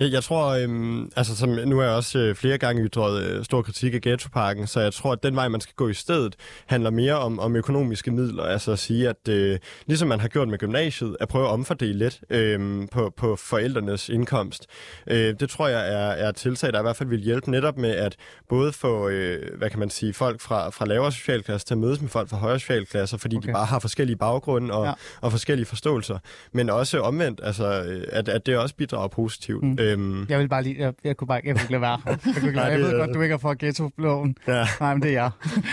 [0.00, 3.44] Jeg, jeg tror, øhm, altså som nu har jeg også øh, flere gange ytret øh,
[3.44, 6.36] stor kritik af ghettoparken, så jeg tror, at den vej, man skal gå i stedet,
[6.66, 8.42] handler mere om, om økonomiske midler.
[8.42, 11.98] Altså at sige, at øh, ligesom man har gjort med gymnasiet, at prøve at omfordele
[11.98, 14.66] lidt øh, på, på forældrenes indkomst.
[15.06, 17.90] Øh, det tror jeg er, er tiltag, der i hvert fald vil hjælpe netop med
[17.90, 18.16] at
[18.48, 22.00] både få, øh, hvad kan man sige, folk fra, fra lavere socialklasse til at mødes
[22.00, 23.48] med folk fra højere socialklasser, fordi okay.
[23.48, 24.92] de bare har forskellige baggrunde og, ja.
[25.20, 26.18] og forskellige forståelser.
[26.52, 29.64] Men også omvendt, altså, øh, at, at det også bidrager positivt.
[29.64, 29.85] Mm.
[29.86, 30.26] Øhm.
[30.28, 32.00] Jeg vil bare lige, jeg, jeg kunne bare jeg kunne lade være.
[32.06, 34.36] Jeg, kunne Nej, jeg ved godt, du ikke er for ghetto-loven.
[34.48, 34.66] Ja.
[34.80, 35.30] Nej, men det er jeg.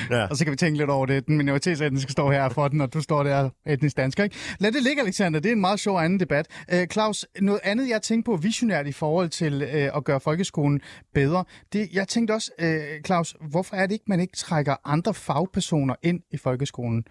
[0.09, 0.25] ja.
[0.25, 1.27] og så kan vi tænke lidt over det.
[1.27, 4.19] Den minoritetsetniske står her for den, og du står der etnisk dansk.
[4.19, 4.35] Ikke?
[4.59, 5.39] Lad det ligge, Alexander.
[5.39, 6.47] Det er en meget sjov anden debat.
[6.73, 10.81] Uh, Claus, noget andet, jeg tænkte på visionært i forhold til uh, at gøre folkeskolen
[11.13, 11.45] bedre.
[11.73, 15.95] Det, jeg tænkte også, uh, Claus, hvorfor er det ikke, man ikke trækker andre fagpersoner
[16.03, 17.03] ind i folkeskolen?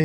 [0.00, 0.04] Uh,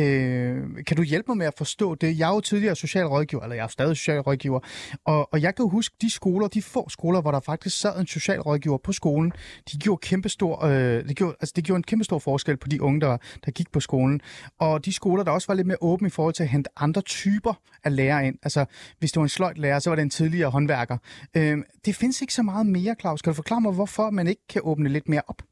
[0.86, 2.18] kan du hjælpe mig med at forstå det?
[2.18, 4.60] Jeg er jo tidligere socialrådgiver, eller jeg er stadig socialrådgiver,
[5.04, 8.06] og, og jeg kan huske de skoler, de få skoler, hvor der faktisk sad en
[8.06, 9.32] socialrådgiver på skolen,
[9.72, 12.82] de gjorde, kæmpestor, øh, de gjorde, altså, det gjorde en kæmpe stor forskel på de
[12.82, 14.20] unge, der, der gik på skolen.
[14.60, 17.00] Og de skoler, der også var lidt mere åbne i forhold til at hente andre
[17.00, 18.38] typer af lærere ind.
[18.42, 18.64] Altså,
[18.98, 20.98] hvis det var en sløjt lærer, så var det en tidligere håndværker.
[21.36, 23.22] Øh, det findes ikke så meget mere, Claus.
[23.22, 25.42] Kan du forklare mig, hvorfor man ikke kan åbne lidt mere op?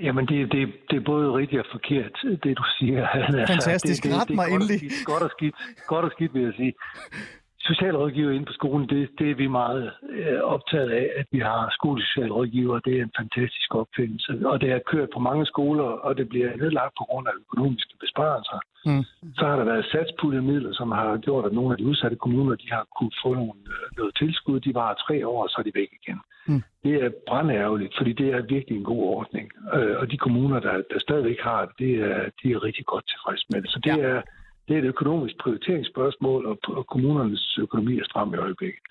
[0.00, 2.12] Jamen, det, det, det er både rigtigt og forkert,
[2.44, 3.06] det du siger.
[3.54, 4.02] Fantastisk.
[4.02, 4.80] det, det, Ret mig endelig.
[5.04, 5.54] Godt og, skidt,
[5.86, 6.72] godt og skidt, vil jeg sige
[7.70, 11.68] socialrådgiver inde på skolen, det, det er vi meget øh, optaget af, at vi har
[11.78, 12.78] skolesocialrådgiver.
[12.78, 16.56] Det er en fantastisk opfindelse, og det er kørt på mange skoler, og det bliver
[16.56, 18.58] nedlagt på grund af økonomiske besparelser.
[18.86, 19.04] Mm.
[19.38, 22.68] Så har der været midler, som har gjort, at nogle af de udsatte kommuner, de
[22.70, 24.60] har kunne få nogle, øh, noget tilskud.
[24.60, 26.20] De var tre år, og så er de væk igen.
[26.48, 26.62] Mm.
[26.84, 29.50] Det er brændærgerligt, fordi det er virkelig en god ordning.
[29.74, 33.06] Øh, og de kommuner, der, der stadigvæk har det, det er, de er rigtig godt
[33.08, 33.70] tilfredse med det.
[33.70, 34.02] Så det ja.
[34.02, 34.22] er
[34.68, 38.82] det er et økonomisk prioriteringsspørgsmål, og kommunernes økonomi er stram i øjeblikket.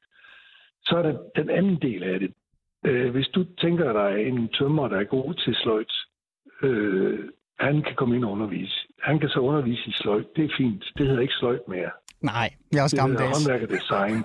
[0.86, 2.34] Så er der den anden del af det.
[2.86, 5.94] Øh, hvis du tænker dig en tømmer, der er god til sløjt,
[6.64, 7.20] øh,
[7.60, 8.76] han kan komme ind og undervise.
[9.02, 10.36] Han kan så undervise i sløjt.
[10.36, 10.84] Det er fint.
[10.98, 11.92] Det hedder ikke sløjt mere.
[12.22, 13.44] Nej, jeg er også gammeldags.
[13.44, 14.24] Det hedder design.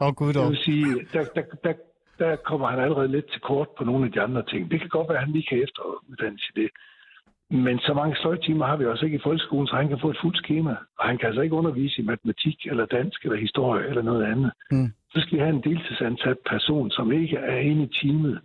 [0.00, 0.42] Åh, oh, gud dog.
[0.42, 1.72] Det vil sige, der, der, der,
[2.18, 4.70] der kommer han allerede lidt til kort på nogle af de andre ting.
[4.70, 6.68] Det kan godt være, at han lige kan efteruddanne sig det.
[7.50, 10.18] Men så mange sløjtimer har vi også ikke i folkeskolen, så han kan få et
[10.22, 10.74] fuldt schema.
[10.98, 14.52] Og han kan altså ikke undervise i matematik, eller dansk, eller historie, eller noget andet.
[14.70, 14.92] Mm.
[15.12, 18.40] Så skal vi have en deltidsansat person, som ikke er inde i teamet.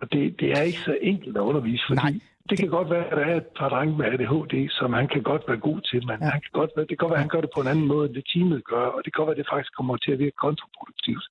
[0.00, 2.20] Og det, det er ikke så enkelt at undervise, fordi Nej.
[2.50, 5.22] det kan godt være, at der er et par drenge med ADHD, som han kan
[5.22, 6.30] godt være god til, men ja.
[6.34, 7.86] han kan godt være, det kan godt være, at han gør det på en anden
[7.86, 10.12] måde, end det teamet gør, og det kan godt være, at det faktisk kommer til
[10.12, 11.26] at virke kontraproduktivt.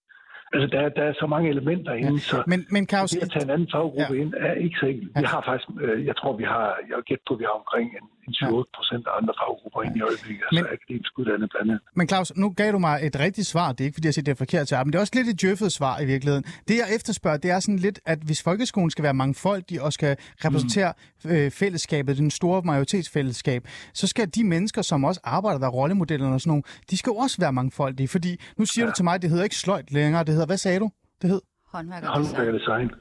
[0.54, 2.30] Altså, der, der er så mange elementer inde, ja.
[2.32, 4.22] så men, men Claus, det at tage en anden faggruppe ja.
[4.22, 5.12] ind er ikke så enkelt.
[5.16, 5.20] Ja.
[5.22, 7.88] Vi har faktisk, øh, jeg tror, vi har, jeg gæt på, at vi har omkring
[8.00, 9.86] en, en 7-8 procent af andre faggrupper ja.
[9.88, 11.82] ind i øjeblikket, altså men, akademisk uddannet blandt andet.
[12.00, 13.68] Men Claus, nu gav du mig et rigtigt svar.
[13.72, 15.28] Det er ikke, fordi jeg siger, det er forkert til men det er også lidt
[15.34, 16.44] et djøffet svar i virkeligheden.
[16.68, 20.14] Det, jeg efterspørger, det er sådan lidt, at hvis folkeskolen skal være mangfoldig og skal
[20.46, 20.92] repræsentere
[21.26, 21.32] mm.
[21.32, 23.62] øh, fællesskabet, den store majoritetsfællesskab,
[23.94, 27.16] så skal de mennesker, som også arbejder der, rollemodellerne og sådan nogle, de skal jo
[27.16, 28.90] også være mangfoldige, fordi nu siger ja.
[28.90, 30.90] du til mig, at det hedder ikke sløjt længere, det hedder, hvad sagde du?
[31.22, 31.42] det hed?
[31.68, 32.92] Håndværkerdesign.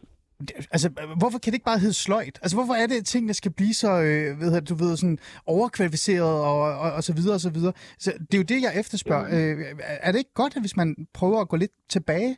[0.70, 2.39] Altså, hvorfor kan det ikke bare hedde sløjt?
[2.43, 6.32] Altså, hvorfor er det, at tingene skal blive så, øh, ved du ved, sådan overkvalificeret
[6.32, 7.72] og, og, og så videre og så videre?
[7.99, 9.26] Så det er jo det, jeg efterspørger.
[9.59, 12.37] Øh, er det ikke godt, at hvis man prøver at gå lidt tilbage?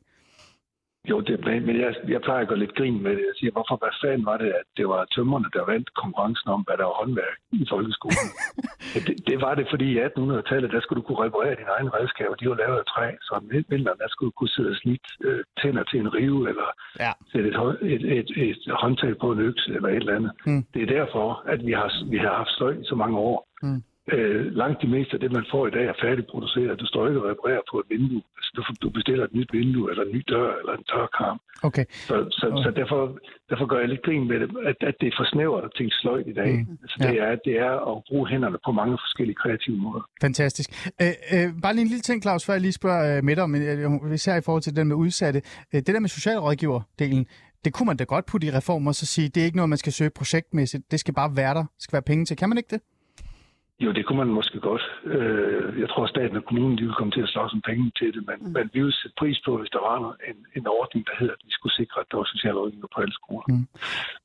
[1.10, 1.34] Jo, det
[1.66, 3.24] men jeg, jeg plejer at gå lidt grin med det.
[3.30, 6.60] Jeg siger, hvorfor hvad fanden var det, at det var tømmerne, der vandt konkurrencen om,
[6.66, 8.30] hvad der var håndværk i folkeskolen?
[9.06, 12.34] det, det, var det, fordi i 1800-tallet, der skulle du kunne reparere dine egne redskaber.
[12.34, 15.06] De var lavet af træ, så om vinteren, der skulle du kunne sidde og snit
[15.26, 16.68] øh, tænder til en rive, eller
[17.04, 17.12] ja.
[17.32, 17.56] sætte et,
[17.94, 20.32] et, et, et, et håndtag på en økse, eller et eller andet.
[20.46, 20.62] Mm.
[20.74, 23.38] Det er derfor, at vi har, vi har haft støj i så mange år.
[23.62, 23.82] Mm.
[24.12, 26.80] Øh, langt det meste af det, man får i dag, er færdigproduceret.
[26.80, 28.22] Du står ikke og reparerer på et vindue.
[28.36, 31.38] Altså, du, du bestiller et nyt vindue, eller en ny dør, eller en tørkarm.
[31.62, 31.84] Okay.
[32.10, 32.62] Så, så, okay.
[32.64, 33.00] så derfor,
[33.50, 35.94] derfor gør jeg lidt grin med det, at, at det er for snævert at tænke
[36.00, 36.52] sløjt i dag.
[36.52, 36.78] Mm.
[36.82, 37.24] Altså, det, ja.
[37.24, 40.02] er, det er at bruge hænderne på mange forskellige kreative måder.
[40.20, 40.68] Fantastisk.
[41.02, 43.50] Øh, øh, bare lige en lille ting, Claus, før jeg lige spørger øh, med dig,
[43.50, 45.42] men øh, især i forhold til den med udsatte.
[45.74, 47.26] Øh, det der med socialrådgiverdelen,
[47.64, 49.68] det kunne man da godt putte i reformer og så sige, det er ikke noget,
[49.68, 50.90] man skal søge projektmæssigt.
[50.90, 51.64] Det skal bare være der.
[51.76, 52.36] Det skal være penge til.
[52.36, 52.80] Kan man ikke det?
[53.80, 54.84] Jo, det kunne man måske godt.
[55.04, 57.92] Øh, jeg tror, at staten og kommunen de vil komme til at slås om penge
[57.98, 58.52] til det, men, mm.
[58.56, 61.44] men vi vil sætte pris på, hvis der var en, en ordning, der hedder, at
[61.44, 63.46] vi skulle sikre, at der var socialrådgiver på alle skoler.
[63.48, 63.66] Mm.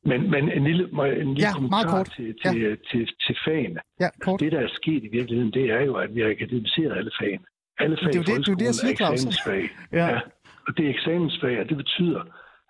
[0.10, 0.84] Men, men en lille,
[1.24, 2.70] en lille ja, kommentar til, til, ja.
[2.70, 3.80] til, til, til fagene.
[4.00, 4.40] Ja, kort.
[4.40, 7.46] Det, der er sket i virkeligheden, det er jo, at vi har akademiseret alle fagene.
[7.80, 9.64] Alle fag det er jo det, det, jeg siger, er eksamensfag.
[10.00, 10.06] ja.
[10.14, 10.20] ja.
[10.68, 12.22] Og det er eksamensfag, og det betyder,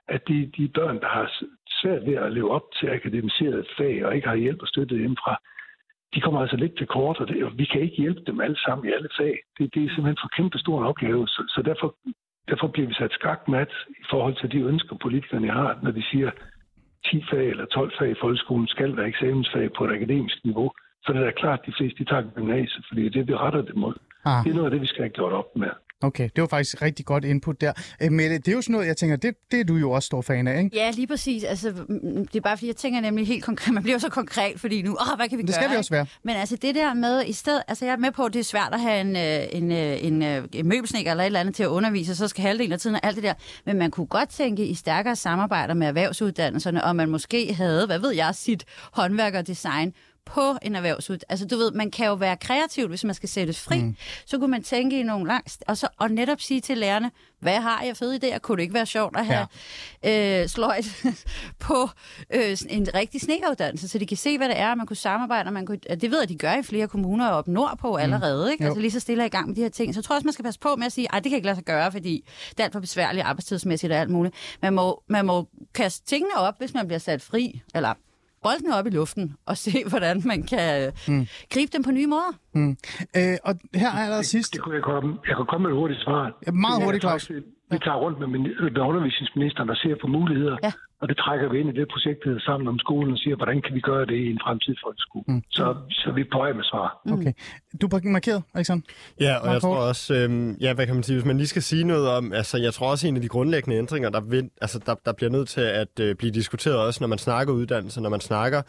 [0.08, 1.26] at de, de børn, der har
[1.82, 5.42] svært ved at leve op til akademiseret fag og ikke har hjælp og støtte hjemmefra,
[6.14, 8.60] de kommer altså lidt til kort, og, det, og vi kan ikke hjælpe dem alle
[8.66, 9.36] sammen i alle fag.
[9.58, 11.96] Det, det er simpelthen for kæmpe stor en opgave, så, så derfor,
[12.50, 16.32] derfor bliver vi sat skakmat i forhold til de ønsker, politikerne har, når de siger,
[17.06, 20.72] 10 fag eller 12 fag i folkeskolen skal være eksamensfag på et akademisk niveau.
[21.04, 23.36] Så det er klart, at de fleste de tager gymnasiet, fordi det er det, vi
[23.36, 23.96] retter det mod.
[24.26, 24.44] Ah.
[24.44, 25.70] Det er noget af det, vi skal have gjort op med.
[26.02, 27.74] Okay, det var faktisk rigtig godt input der.
[28.02, 30.06] Øh, Mette, det er jo sådan noget, jeg tænker, det, det er du jo også
[30.06, 30.76] stor fan af, ikke?
[30.78, 31.44] Ja, lige præcis.
[31.44, 34.82] Altså, det er bare fordi, jeg tænker nemlig helt konkret, man bliver så konkret, fordi
[34.82, 35.48] nu, åh, hvad kan vi det gøre?
[35.48, 36.06] Det skal vi også være.
[36.24, 38.44] Men altså, det der med, i stedet, altså jeg er med på, at det er
[38.44, 41.56] svært at have en, øh, en, øh, en, en, en møbelsnækker eller et eller andet
[41.56, 43.34] til at undervise, og så skal halvdelen af tiden og alt det der.
[43.66, 48.00] Men man kunne godt tænke i stærkere samarbejder med erhvervsuddannelserne, og man måske havde, hvad
[48.00, 49.94] ved jeg, sit håndværkerdesign
[50.26, 51.32] på en erhvervsuddannelse.
[51.32, 53.82] Altså du ved, man kan jo være kreativ, hvis man skal sættes fri.
[53.82, 53.96] Mm.
[54.26, 57.56] Så kunne man tænke i nogle langt, og, så, og netop sige til lærerne, hvad
[57.56, 58.40] har jeg fede idéer?
[58.40, 59.48] Kunne det ikke være sjovt at have
[60.04, 60.42] ja.
[60.42, 61.04] øh, sløjt
[61.60, 61.90] på
[62.34, 65.54] øh, en rigtig snekkeruddannelse, så de kan se, hvad det er, man kunne samarbejde, og
[65.54, 68.52] man kunne, det ved jeg, de gør i flere kommuner op nordpå allerede, mm.
[68.52, 68.66] ikke?
[68.66, 69.94] Altså lige så stille i gang med de her ting.
[69.94, 71.46] Så jeg tror også, man skal passe på med at sige, at det kan ikke
[71.46, 74.36] lade sig gøre, fordi det er alt for besværligt arbejdstidsmæssigt og alt muligt.
[74.62, 77.94] Man må, man må kaste tingene op, hvis man bliver sat fri, eller
[78.44, 81.28] boldene op i luften og se, hvordan man kan mm.
[81.54, 82.34] gribe dem på nye måder.
[82.54, 82.78] Mm.
[83.18, 84.52] Øh, og her er der sidst...
[84.52, 86.38] Det, det kunne jeg, komme, jeg kan komme med et hurtigt svar.
[86.46, 87.32] Ja, meget hurtigt, Claus.
[87.72, 90.72] Vi tager rundt med, med undervisningsministeren og ser på muligheder, ja.
[91.02, 93.62] og det trækker vi ind i det projekt, der sammen om skolen og siger, hvordan
[93.62, 95.24] kan vi gøre det i en fremtidig folkeskole.
[95.28, 95.44] Mm.
[95.50, 97.02] Så, så vi er på med svar.
[97.06, 97.14] Mm.
[97.14, 97.34] Okay.
[97.82, 98.84] Du er markeret, Alexander?
[99.20, 101.62] Ja, og jeg tror også, øhm, ja, hvad kan man sige, hvis man lige skal
[101.62, 104.80] sige noget om, altså jeg tror også, en af de grundlæggende ændringer, der, vil, altså,
[104.86, 108.10] der, der bliver nødt til at øh, blive diskuteret også, når man snakker uddannelse, når
[108.10, 108.62] man snakker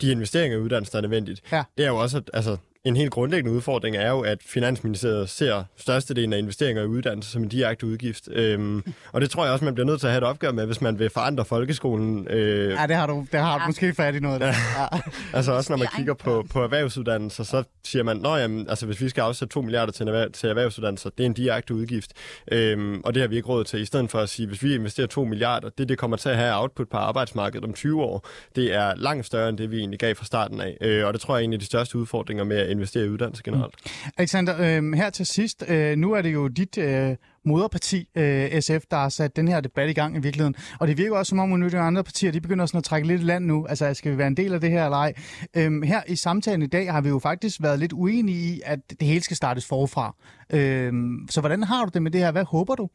[0.00, 1.52] de investeringer i uddannelse, der er nødvendigt.
[1.52, 1.62] Ja.
[1.76, 5.64] Det er jo også, at altså, en helt grundlæggende udfordring er jo, at Finansministeriet ser
[5.76, 8.28] størstedelen af investeringer i uddannelse som en direkte udgift.
[8.32, 10.66] Øhm, og det tror jeg også, man bliver nødt til at have et opgør med,
[10.66, 12.28] hvis man vil forandre folkeskolen.
[12.30, 13.66] Øh, ja, det har du, det har du ja.
[13.66, 14.40] måske fat i noget.
[14.40, 14.46] Ja.
[14.46, 14.86] Ja.
[15.36, 19.08] altså også når man kigger på, på erhvervsuddannelser, så siger man, at altså, hvis vi
[19.08, 22.12] skal afsætte 2 milliarder til, erhverv, til erhvervsuddannelser, det er en direkte udgift.
[22.52, 23.80] Øhm, og det har vi ikke råd til.
[23.80, 26.36] I stedet for at sige, hvis vi investerer 2 milliarder, det det kommer til at
[26.36, 28.26] have output på arbejdsmarkedet om 20 år,
[28.56, 30.76] det er langt større end det, vi egentlig gav fra starten af.
[30.80, 33.08] Øh, og det tror jeg er en af de største udfordringer med at investere i
[33.08, 33.74] uddannelse generelt.
[33.84, 34.10] Mm.
[34.18, 38.84] Alexander, øh, her til sidst, øh, nu er det jo dit øh, moderparti, øh, SF,
[38.90, 40.54] der har sat den her debat i gang i virkeligheden.
[40.80, 43.08] Og det virker også som om, at de andre partier, de begynder sådan at trække
[43.08, 43.66] lidt i land nu.
[43.66, 45.14] Altså, skal vi være en del af det her eller ej?
[45.56, 48.78] Øh, her i samtalen i dag har vi jo faktisk været lidt uenige i, at
[48.90, 50.14] det hele skal startes forfra.
[50.52, 50.92] Øh,
[51.30, 52.30] så hvordan har du det med det her?
[52.30, 52.88] Hvad håber du?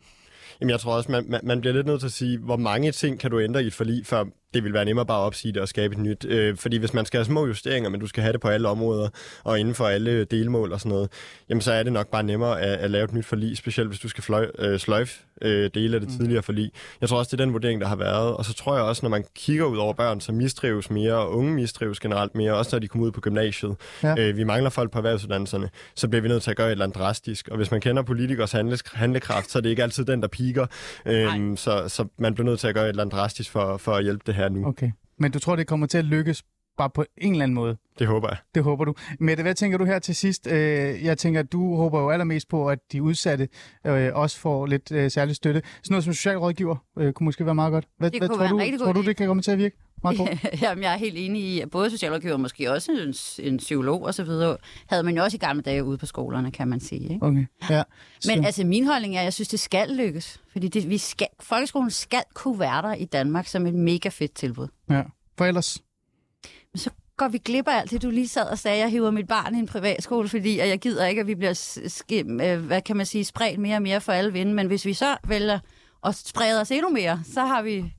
[0.61, 2.91] Jamen, jeg tror også, man, man, man bliver lidt nødt til at sige, hvor mange
[2.91, 5.51] ting kan du ændre i et forlig, før det vil være nemmere bare at opsige
[5.51, 6.25] det og skabe et nyt.
[6.25, 8.67] Øh, fordi hvis man skal have små justeringer, men du skal have det på alle
[8.67, 9.09] områder
[9.43, 11.09] og inden for alle delmål og sådan noget,
[11.49, 13.99] jamen så er det nok bare nemmere at, at lave et nyt forlig, specielt hvis
[13.99, 16.17] du skal fløj, øh, sløjfe øh, dele af det mm.
[16.17, 16.71] tidligere forlig.
[17.01, 18.35] Jeg tror også, det er den vurdering, der har været.
[18.35, 21.37] Og så tror jeg også, når man kigger ud over børn, så mistrives mere, og
[21.37, 23.75] unge mistrives generelt mere, også når de kommer ud på gymnasiet.
[24.03, 24.15] Ja.
[24.19, 26.85] Øh, vi mangler folk på erhvervsuddannelserne, så bliver vi nødt til at gøre et eller
[26.85, 27.47] andet drastisk.
[27.47, 28.51] Og hvis man kender politikers
[28.93, 30.65] handlekraft, så er det ikke altid den, der piker.
[31.05, 33.91] Øh, så, så man bliver nødt til at gøre et eller andet drastisk for, for
[33.93, 34.67] at hjælpe det her nu.
[34.67, 34.91] Okay.
[35.17, 36.43] Men du tror, det kommer til at lykkes
[36.77, 37.77] bare på en eller anden måde?
[37.99, 38.37] Det håber jeg.
[38.55, 38.93] Det håber du.
[39.19, 40.47] Mette, hvad tænker du her til sidst?
[40.47, 43.47] Øh, jeg tænker, du håber jo allermest på, at de udsatte
[43.87, 45.61] øh, også får lidt øh, særlig støtte.
[45.83, 47.87] Sådan noget som socialrådgiver kunne måske være meget godt.
[47.97, 49.77] Hvad, det hvad tror, du, tror du, det kan komme til at virke?
[50.61, 54.03] Jamen, jeg er helt enig i, at både socialrådgiver og måske også en, en psykolog
[54.03, 56.79] og så videre, havde man jo også i gamle dage ude på skolerne, kan man
[56.79, 57.13] sige.
[57.13, 57.25] Ikke?
[57.25, 57.83] Okay, ja.
[58.27, 60.41] Men altså, min holdning er, at jeg synes, det skal lykkes.
[60.51, 64.33] Fordi det, vi skal, folkeskolen skal kunne være der i Danmark som et mega fedt
[64.33, 64.67] tilbud.
[64.89, 65.01] Ja,
[65.37, 65.83] for ellers?
[66.73, 69.11] Men så går vi glip af alt det, du lige sad og sagde, jeg hiver
[69.11, 71.53] mit barn i en privatskole, fordi jeg gider ikke, at vi bliver,
[71.87, 74.53] skim, hvad kan man sige, spredt mere og mere for alle vinde.
[74.53, 75.59] Men hvis vi så vælger
[76.05, 77.93] at sprede os endnu mere, så har vi,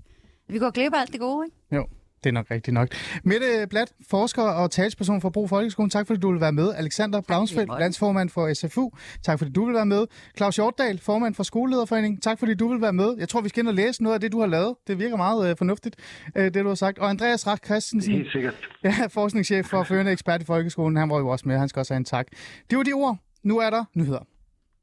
[0.49, 1.57] vi går glip af alt det gode, ikke?
[1.75, 1.87] Jo.
[2.25, 2.89] det er nok rigtigt nok.
[3.25, 5.91] Mette Blat, forsker og talsperson for Brug Folkeskolen.
[5.91, 6.75] Tak fordi du vil være med.
[6.75, 8.91] Alexander Blaunsfeldt, landsformand for SFU.
[9.23, 10.07] Tak fordi du vil være med.
[10.37, 12.21] Claus Hjortdal, formand for Skolelederforeningen.
[12.21, 13.15] Tak fordi du vil være med.
[13.19, 14.75] Jeg tror, vi skal ind og læse noget af det, du har lavet.
[14.87, 15.97] Det virker meget øh, fornuftigt,
[16.37, 16.99] øh, det du har sagt.
[16.99, 18.13] Og Andreas Rak Christensen.
[18.13, 18.55] Helt sikkert.
[18.85, 20.97] Ja, forskningschef for førende ekspert i folkeskolen.
[20.97, 21.59] Han var jo også med.
[21.59, 22.27] Han skal også have en tak.
[22.71, 23.17] Det var de ord.
[23.43, 24.27] Nu er der nyheder.